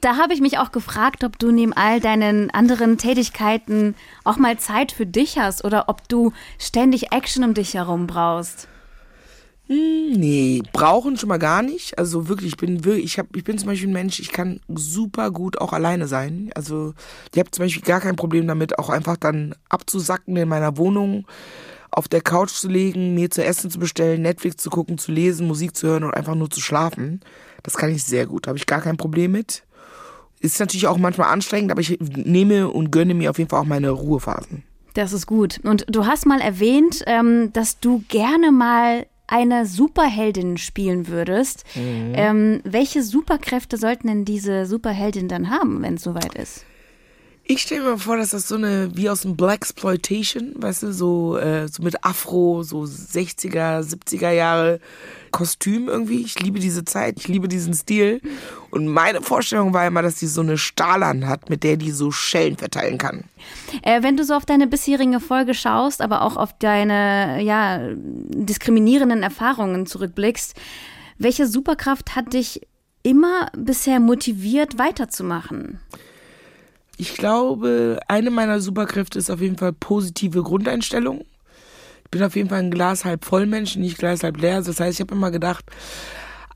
Da 0.00 0.16
habe 0.16 0.34
ich 0.34 0.40
mich 0.40 0.58
auch 0.58 0.72
gefragt, 0.72 1.24
ob 1.24 1.38
du 1.38 1.50
neben 1.50 1.72
all 1.72 1.98
deinen 2.00 2.50
anderen 2.50 2.98
Tätigkeiten 2.98 3.94
auch 4.24 4.36
mal 4.36 4.58
Zeit 4.58 4.92
für 4.92 5.06
dich 5.06 5.38
hast 5.38 5.64
oder 5.64 5.88
ob 5.88 6.08
du 6.08 6.32
ständig 6.58 7.12
Action 7.12 7.44
um 7.44 7.54
dich 7.54 7.74
herum 7.74 8.06
brauchst. 8.06 8.68
Hm, 9.66 10.12
nee, 10.12 10.62
brauchen 10.72 11.16
schon 11.16 11.30
mal 11.30 11.38
gar 11.38 11.62
nicht. 11.62 11.98
Also 11.98 12.28
wirklich, 12.28 12.52
ich 12.52 12.56
bin 12.58 12.84
wirklich, 12.84 13.04
ich, 13.04 13.18
hab, 13.18 13.34
ich 13.34 13.44
bin 13.44 13.56
zum 13.56 13.68
Beispiel 13.68 13.88
ein 13.88 13.94
Mensch, 13.94 14.20
ich 14.20 14.30
kann 14.30 14.60
super 14.68 15.30
gut 15.30 15.58
auch 15.58 15.72
alleine 15.72 16.06
sein. 16.06 16.50
Also 16.54 16.92
ich 17.32 17.38
habe 17.38 17.50
zum 17.50 17.64
Beispiel 17.64 17.82
gar 17.82 18.00
kein 18.00 18.16
Problem 18.16 18.46
damit, 18.46 18.78
auch 18.78 18.90
einfach 18.90 19.16
dann 19.16 19.54
abzusacken 19.70 20.36
in 20.36 20.48
meiner 20.48 20.76
Wohnung, 20.76 21.26
auf 21.90 22.08
der 22.08 22.20
Couch 22.20 22.50
zu 22.50 22.68
legen, 22.68 23.14
mir 23.14 23.30
zu 23.30 23.42
essen 23.42 23.70
zu 23.70 23.78
bestellen, 23.78 24.20
Netflix 24.22 24.62
zu 24.62 24.68
gucken, 24.68 24.98
zu 24.98 25.12
lesen, 25.12 25.46
Musik 25.46 25.76
zu 25.76 25.86
hören 25.86 26.04
und 26.04 26.12
einfach 26.12 26.34
nur 26.34 26.50
zu 26.50 26.60
schlafen. 26.60 27.20
Das 27.62 27.74
kann 27.74 27.90
ich 27.90 28.04
sehr 28.04 28.26
gut, 28.26 28.46
habe 28.46 28.58
ich 28.58 28.66
gar 28.66 28.80
kein 28.80 28.96
Problem 28.96 29.32
mit. 29.32 29.62
Ist 30.40 30.60
natürlich 30.60 30.88
auch 30.88 30.98
manchmal 30.98 31.32
anstrengend, 31.32 31.70
aber 31.70 31.80
ich 31.80 31.98
nehme 32.00 32.68
und 32.68 32.90
gönne 32.90 33.14
mir 33.14 33.30
auf 33.30 33.38
jeden 33.38 33.48
Fall 33.48 33.60
auch 33.60 33.66
meine 33.66 33.90
Ruhephasen. 33.90 34.64
Das 34.92 35.12
ist 35.12 35.26
gut. 35.26 35.58
Und 35.62 35.86
du 35.88 36.04
hast 36.06 36.26
mal 36.26 36.40
erwähnt, 36.40 37.02
ähm, 37.06 37.52
dass 37.52 37.80
du 37.80 38.04
gerne 38.08 38.52
mal 38.52 39.06
eine 39.26 39.66
Superheldin 39.66 40.58
spielen 40.58 41.08
würdest, 41.08 41.64
mhm. 41.74 42.12
ähm, 42.14 42.60
welche 42.64 43.02
Superkräfte 43.02 43.76
sollten 43.76 44.08
denn 44.08 44.24
diese 44.24 44.66
Superheldin 44.66 45.28
dann 45.28 45.50
haben, 45.50 45.82
wenn 45.82 45.94
es 45.94 46.02
soweit 46.02 46.34
ist? 46.34 46.64
Ich 47.46 47.60
stelle 47.60 47.82
mir 47.82 47.98
vor, 47.98 48.16
dass 48.16 48.30
das 48.30 48.48
so 48.48 48.54
eine, 48.54 48.90
wie 48.94 49.10
aus 49.10 49.20
dem 49.20 49.36
Black 49.36 49.56
Exploitation, 49.56 50.54
weißt 50.56 50.84
du, 50.84 50.92
so, 50.94 51.36
äh, 51.36 51.68
so 51.68 51.82
mit 51.82 52.02
Afro, 52.02 52.62
so 52.62 52.80
60er, 52.84 53.82
70er 53.82 54.30
Jahre 54.30 54.80
Kostüm 55.30 55.88
irgendwie. 55.88 56.22
Ich 56.22 56.40
liebe 56.40 56.58
diese 56.58 56.86
Zeit, 56.86 57.16
ich 57.18 57.28
liebe 57.28 57.46
diesen 57.46 57.74
Stil. 57.74 58.22
Und 58.70 58.86
meine 58.86 59.20
Vorstellung 59.20 59.74
war 59.74 59.86
immer, 59.86 60.00
dass 60.00 60.14
die 60.16 60.26
so 60.26 60.40
eine 60.40 60.56
Stahlhand 60.56 61.26
hat, 61.26 61.50
mit 61.50 61.64
der 61.64 61.76
die 61.76 61.90
so 61.90 62.10
Schellen 62.10 62.56
verteilen 62.56 62.96
kann. 62.96 63.24
Äh, 63.82 64.02
wenn 64.02 64.16
du 64.16 64.24
so 64.24 64.34
auf 64.34 64.46
deine 64.46 64.66
bisherigen 64.66 65.20
Folge 65.20 65.52
schaust, 65.52 66.00
aber 66.00 66.22
auch 66.22 66.38
auf 66.38 66.56
deine, 66.58 67.42
ja, 67.42 67.90
diskriminierenden 67.94 69.22
Erfahrungen 69.22 69.84
zurückblickst, 69.84 70.54
welche 71.18 71.46
Superkraft 71.46 72.16
hat 72.16 72.32
dich 72.32 72.62
immer 73.02 73.48
bisher 73.54 74.00
motiviert, 74.00 74.78
weiterzumachen? 74.78 75.80
Ich 76.96 77.14
glaube, 77.14 77.98
eine 78.08 78.30
meiner 78.30 78.60
Superkräfte 78.60 79.18
ist 79.18 79.30
auf 79.30 79.40
jeden 79.40 79.58
Fall 79.58 79.72
positive 79.72 80.42
Grundeinstellung. 80.42 81.24
Ich 82.04 82.10
bin 82.10 82.22
auf 82.22 82.36
jeden 82.36 82.48
Fall 82.48 82.60
ein 82.60 82.70
Glas 82.70 83.04
halb 83.04 83.24
voll 83.24 83.46
Mensch, 83.46 83.76
nicht 83.76 83.98
Glas 83.98 84.22
halb 84.22 84.40
leer. 84.40 84.62
Das 84.62 84.78
heißt, 84.78 84.94
ich 84.94 85.00
habe 85.00 85.14
immer 85.14 85.32
gedacht, 85.32 85.64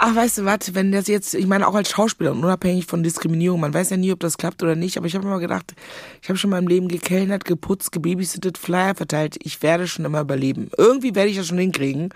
ach, 0.01 0.15
weißt 0.15 0.39
du 0.39 0.45
was, 0.45 0.75
wenn 0.75 0.93
das 0.93 1.09
jetzt, 1.09 1.35
ich 1.35 1.47
meine 1.49 1.67
auch 1.67 1.75
als 1.75 1.91
Schauspieler 1.91 2.31
und 2.31 2.45
unabhängig 2.45 2.87
von 2.87 3.03
Diskriminierung, 3.03 3.59
man 3.61 3.75
weiß 3.75 3.91
ja 3.91 3.97
nie, 3.97 4.13
ob 4.13 4.21
das 4.21 4.39
klappt 4.39 4.63
oder 4.63 4.77
nicht, 4.77 4.97
aber 4.97 5.07
ich 5.07 5.17
habe 5.17 5.27
immer 5.27 5.41
gedacht, 5.41 5.75
ich 6.23 6.29
habe 6.29 6.39
schon 6.39 6.51
in 6.51 6.57
meinem 6.57 6.69
Leben 6.69 6.87
gekellnert, 6.87 7.45
geputzt, 7.45 7.91
gebabysittet, 7.91 8.59
Flyer 8.59 8.95
verteilt, 8.95 9.37
ich 9.43 9.61
werde 9.61 9.89
schon 9.89 10.05
immer 10.05 10.21
überleben. 10.21 10.71
Irgendwie 10.79 11.17
werde 11.17 11.31
ich 11.31 11.37
das 11.37 11.49
schon 11.49 11.59
hinkriegen. 11.59 12.11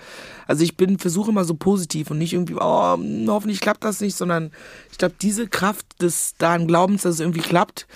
Also 0.46 0.62
ich 0.62 0.76
bin, 0.76 0.98
versuche 0.98 1.32
immer 1.32 1.44
so 1.44 1.54
positiv 1.54 2.10
und 2.12 2.18
nicht 2.18 2.32
irgendwie, 2.32 2.54
oh, 2.54 2.96
hoffentlich 3.26 3.60
klappt 3.60 3.82
das 3.82 4.00
nicht, 4.00 4.16
sondern 4.16 4.52
ich 4.92 4.98
glaube, 4.98 5.16
diese 5.20 5.48
Kraft 5.48 6.00
des 6.00 6.34
daran 6.38 6.68
Glaubens, 6.68 7.02
dass 7.02 7.14
es 7.14 7.20
irgendwie 7.20 7.40
klappt, 7.40 7.88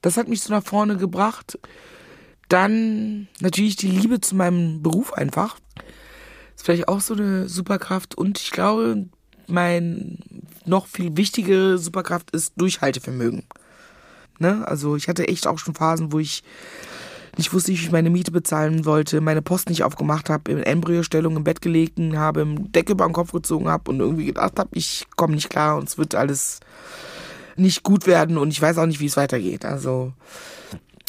das 0.00 0.16
hat 0.16 0.28
mich 0.28 0.42
so 0.42 0.52
nach 0.54 0.64
vorne 0.64 0.96
gebracht. 0.96 1.58
Dann 2.48 3.26
natürlich 3.40 3.76
die 3.76 3.88
Liebe 3.88 4.20
zu 4.20 4.36
meinem 4.36 4.80
Beruf 4.80 5.12
einfach 5.12 5.56
ist 6.58 6.66
vielleicht 6.66 6.88
auch 6.88 7.00
so 7.00 7.14
eine 7.14 7.48
Superkraft. 7.48 8.16
Und 8.16 8.38
ich 8.38 8.50
glaube, 8.50 9.06
mein 9.46 10.18
noch 10.66 10.86
viel 10.86 11.16
wichtigere 11.16 11.78
Superkraft 11.78 12.32
ist 12.32 12.52
Durchhaltevermögen. 12.56 13.44
Ne? 14.38 14.66
Also 14.66 14.96
ich 14.96 15.08
hatte 15.08 15.26
echt 15.28 15.46
auch 15.46 15.58
schon 15.58 15.74
Phasen, 15.74 16.12
wo 16.12 16.18
ich 16.18 16.42
nicht 17.36 17.52
wusste, 17.52 17.68
wie 17.68 17.76
ich 17.76 17.92
meine 17.92 18.10
Miete 18.10 18.32
bezahlen 18.32 18.84
wollte, 18.84 19.20
meine 19.20 19.40
Post 19.40 19.68
nicht 19.68 19.84
aufgemacht 19.84 20.28
habe, 20.28 20.50
in 20.50 20.58
Embryostellung 20.58 21.36
im 21.36 21.44
Bett 21.44 21.62
gelegen 21.62 22.18
habe, 22.18 22.40
im 22.40 22.72
Decke 22.72 22.92
über 22.92 23.06
den 23.06 23.12
Kopf 23.12 23.30
gezogen 23.30 23.68
habe 23.68 23.90
und 23.90 24.00
irgendwie 24.00 24.26
gedacht 24.26 24.58
habe, 24.58 24.70
ich 24.72 25.06
komme 25.16 25.36
nicht 25.36 25.48
klar 25.48 25.76
und 25.76 25.88
es 25.88 25.96
wird 25.96 26.16
alles 26.16 26.58
nicht 27.54 27.84
gut 27.84 28.08
werden 28.08 28.36
und 28.36 28.50
ich 28.50 28.60
weiß 28.60 28.78
auch 28.78 28.86
nicht, 28.86 28.98
wie 28.98 29.06
es 29.06 29.16
weitergeht. 29.16 29.64
Also 29.64 30.12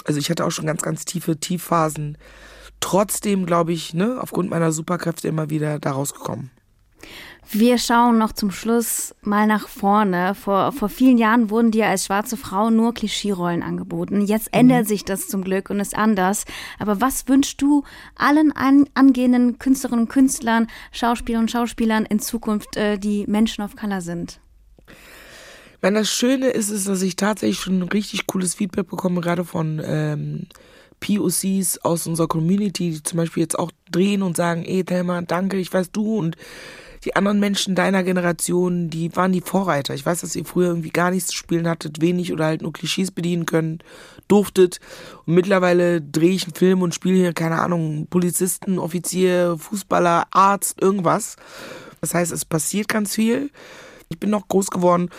Also 0.05 0.19
ich 0.19 0.29
hatte 0.29 0.45
auch 0.45 0.51
schon 0.51 0.67
ganz, 0.67 0.81
ganz 0.81 1.05
tiefe 1.05 1.37
Tiefphasen. 1.37 2.17
Trotzdem, 2.79 3.45
glaube 3.45 3.73
ich, 3.73 3.93
ne, 3.93 4.17
aufgrund 4.19 4.49
meiner 4.49 4.71
Superkräfte 4.71 5.27
immer 5.27 5.49
wieder 5.49 5.79
da 5.79 5.91
rausgekommen. 5.91 6.51
Wir 7.51 7.79
schauen 7.79 8.19
noch 8.19 8.33
zum 8.33 8.51
Schluss 8.51 9.15
mal 9.21 9.47
nach 9.47 9.67
vorne. 9.67 10.35
Vor, 10.35 10.71
vor 10.71 10.87
vielen 10.87 11.17
Jahren 11.17 11.49
wurden 11.49 11.71
dir 11.71 11.87
als 11.87 12.05
schwarze 12.05 12.37
Frau 12.37 12.69
nur 12.69 12.93
Klischeerollen 12.93 13.63
angeboten. 13.63 14.21
Jetzt 14.21 14.53
mhm. 14.53 14.59
ändert 14.59 14.87
sich 14.87 15.03
das 15.03 15.27
zum 15.27 15.43
Glück 15.43 15.71
und 15.71 15.79
ist 15.79 15.97
anders. 15.97 16.45
Aber 16.77 17.01
was 17.01 17.27
wünschst 17.27 17.59
du 17.59 17.83
allen 18.15 18.51
an, 18.51 18.85
angehenden 18.93 19.57
Künstlerinnen 19.57 20.05
und 20.05 20.11
Künstlern, 20.11 20.67
Schauspielern 20.91 21.43
und 21.43 21.51
Schauspielern 21.51 22.05
in 22.05 22.19
Zukunft, 22.19 22.77
äh, 22.77 22.99
die 22.99 23.25
Menschen 23.25 23.63
of 23.63 23.75
Color 23.75 24.01
sind? 24.01 24.39
Ich 24.87 25.81
meine, 25.81 25.99
das 25.99 26.09
Schöne 26.11 26.49
ist, 26.49 26.69
ist, 26.69 26.87
dass 26.87 27.01
ich 27.01 27.15
tatsächlich 27.15 27.59
schon 27.59 27.81
richtig 27.81 28.27
cooles 28.27 28.53
Feedback 28.53 28.87
bekomme, 28.89 29.21
gerade 29.21 29.43
von 29.43 29.81
ähm, 29.83 30.47
POCs 30.99 31.79
aus 31.79 32.07
unserer 32.07 32.27
Community, 32.27 32.91
die 32.91 33.03
zum 33.03 33.17
Beispiel 33.17 33.41
jetzt 33.41 33.57
auch 33.57 33.71
drehen 33.91 34.21
und 34.21 34.37
sagen, 34.37 34.65
ey 34.65 34.83
Thelma, 34.83 35.21
danke, 35.21 35.57
ich 35.57 35.73
weiß 35.73 35.91
du 35.91 36.17
und 36.17 36.35
die 37.05 37.15
anderen 37.15 37.39
Menschen 37.39 37.75
deiner 37.75 38.03
Generation, 38.03 38.89
die 38.89 39.15
waren 39.15 39.31
die 39.31 39.41
Vorreiter. 39.41 39.93
Ich 39.93 40.05
weiß, 40.05 40.21
dass 40.21 40.35
ihr 40.35 40.43
früher 40.43 40.67
irgendwie 40.67 40.89
gar 40.89 41.11
nichts 41.11 41.29
zu 41.29 41.37
spielen 41.37 41.67
hattet, 41.67 42.01
wenig 42.01 42.33
oder 42.33 42.45
halt 42.45 42.61
nur 42.61 42.73
Klischees 42.73 43.11
bedienen 43.11 43.45
können, 43.45 43.79
durftet. 44.27 44.79
Und 45.25 45.35
mittlerweile 45.35 46.01
drehe 46.01 46.31
ich 46.31 46.43
einen 46.43 46.55
Film 46.55 46.81
und 46.81 46.93
spiele 46.93 47.15
hier, 47.15 47.33
keine 47.33 47.61
Ahnung, 47.61 48.07
Polizisten, 48.09 48.79
Offizier, 48.79 49.55
Fußballer, 49.57 50.27
Arzt, 50.31 50.81
irgendwas. 50.81 51.37
Das 52.01 52.13
heißt, 52.13 52.31
es 52.31 52.43
passiert 52.43 52.89
ganz 52.89 53.15
viel. 53.15 53.49
Ich 54.09 54.19
bin 54.19 54.29
noch 54.29 54.47
groß 54.47 54.69
geworden, 54.69 55.09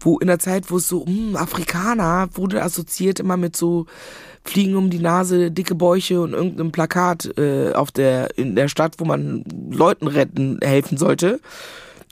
wo 0.00 0.18
in 0.18 0.26
der 0.26 0.38
Zeit, 0.38 0.70
wo 0.70 0.78
es 0.78 0.88
so, 0.88 1.04
mh, 1.04 1.06
hm, 1.06 1.36
Afrikaner 1.36 2.28
wurde 2.34 2.62
assoziiert 2.62 3.20
immer 3.20 3.36
mit 3.36 3.56
so 3.56 3.86
Fliegen 4.44 4.74
um 4.74 4.90
die 4.90 4.98
Nase, 4.98 5.50
dicke 5.50 5.74
Bäuche 5.74 6.20
und 6.20 6.32
irgendeinem 6.32 6.72
Plakat 6.72 7.38
äh, 7.38 7.72
auf 7.72 7.90
der, 7.90 8.38
in 8.38 8.56
der 8.56 8.68
Stadt, 8.68 8.94
wo 8.98 9.04
man 9.04 9.44
Leuten 9.70 10.06
retten, 10.06 10.58
helfen 10.62 10.96
sollte. 10.96 11.40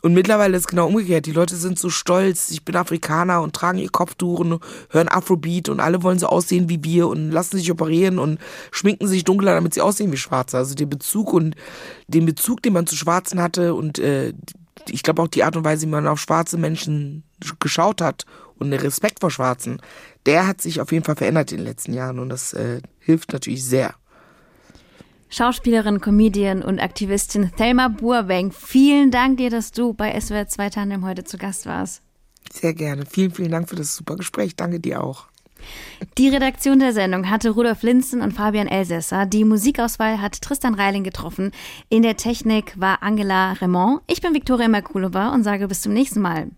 Und 0.01 0.15
mittlerweile 0.15 0.57
ist 0.57 0.65
es 0.65 0.69
genau 0.69 0.87
umgekehrt. 0.87 1.27
Die 1.27 1.33
Leute 1.33 1.57
sind 1.57 1.79
so 1.79 1.91
stolz, 1.91 2.51
ich 2.51 2.65
bin 2.65 2.77
Afrikaner 2.77 3.43
und 3.43 3.55
tragen 3.55 3.79
ihr 3.79 3.89
Kopftuch 3.89 4.39
und 4.39 4.61
hören 4.91 5.09
Afrobeat 5.09 5.69
und 5.69 5.81
alle 5.81 6.03
wollen 6.03 6.21
so 6.21 6.29
aussehen 6.29 6.69
wie 6.69 6.85
wir 6.85 7.09
und 7.09 7.33
lassen 7.33 7.57
sich 7.57 7.71
operieren 7.73 8.19
und 8.21 8.39
schminken 8.71 9.09
sich 9.09 9.25
dunkler, 9.25 9.55
damit 9.55 9.75
sie 9.75 9.81
aussehen 9.81 10.13
wie 10.13 10.17
Schwarze. 10.17 10.57
Also 10.57 10.77
der 10.77 10.87
Bezug 10.87 11.33
und 11.33 11.57
den 12.07 12.27
Bezug, 12.27 12.63
den 12.63 12.75
man 12.75 12.87
zu 12.87 12.95
Schwarzen 12.95 13.43
hatte 13.43 13.75
und 13.75 13.99
äh, 13.99 14.35
ich 14.89 15.03
glaube 15.03 15.23
auch 15.23 15.29
die 15.29 15.43
Art 15.43 15.57
und 15.57 15.65
Weise, 15.65 15.87
wie 15.87 15.91
man 15.91 16.07
auf 16.07 16.21
schwarze 16.21 16.59
Menschen 16.59 17.25
geschaut 17.61 18.01
hat 18.01 18.25
und 18.57 18.71
der 18.71 18.83
Respekt 18.83 19.21
vor 19.21 19.31
Schwarzen, 19.31 19.81
der 20.27 20.47
hat 20.47 20.61
sich 20.61 20.81
auf 20.81 20.93
jeden 20.93 21.05
Fall 21.05 21.17
verändert 21.17 21.53
in 21.53 21.59
den 21.59 21.67
letzten 21.67 21.93
Jahren 21.93 22.19
und 22.19 22.29
das 22.29 22.53
äh, 22.53 22.81
hilft 22.99 23.33
natürlich 23.33 23.65
sehr. 23.65 23.95
Schauspielerin, 25.31 26.01
Comedian 26.01 26.63
und 26.63 26.81
Aktivistin 26.81 27.53
Thelma 27.57 27.89
Burbank, 27.89 28.55
vielen 28.55 29.11
Dank 29.11 29.37
dir, 29.37 29.51
dass 29.51 29.73
du 29.73 29.93
bei 29.93 30.19
SWR 30.19 30.49
2 30.49 30.71
Tandem 30.71 31.05
heute 31.05 31.25
zu 31.25 31.37
Gast 31.37 31.67
warst. 31.67 32.03
Sehr 32.51 32.73
gerne. 32.73 33.05
Vielen, 33.05 33.31
vielen 33.31 33.51
Dank 33.51 33.69
für 33.69 33.77
das 33.77 33.95
super 33.95 34.17
Gespräch. 34.17 34.57
Danke 34.57 34.81
dir 34.81 35.03
auch. 35.03 35.27
Die 36.17 36.29
Redaktion 36.29 36.79
der 36.79 36.93
Sendung 36.93 37.29
hatte 37.29 37.51
Rudolf 37.51 37.83
Linzen 37.83 38.23
und 38.23 38.33
Fabian 38.33 38.69
Elsässer. 38.69 39.27
Die 39.27 39.45
Musikauswahl 39.45 40.21
hat 40.21 40.41
Tristan 40.41 40.75
Reiling 40.75 41.05
getroffen. 41.05 41.51
In 41.89 42.03
der 42.03 42.17
Technik 42.17 42.79
war 42.79 43.03
Angela 43.03 43.53
Raymond. 43.53 44.01
Ich 44.07 44.21
bin 44.21 44.35
Viktoria 44.35 44.69
Merkulova 44.69 45.31
und 45.35 45.43
sage 45.43 45.69
bis 45.69 45.83
zum 45.83 45.93
nächsten 45.93 46.21
Mal. 46.21 46.49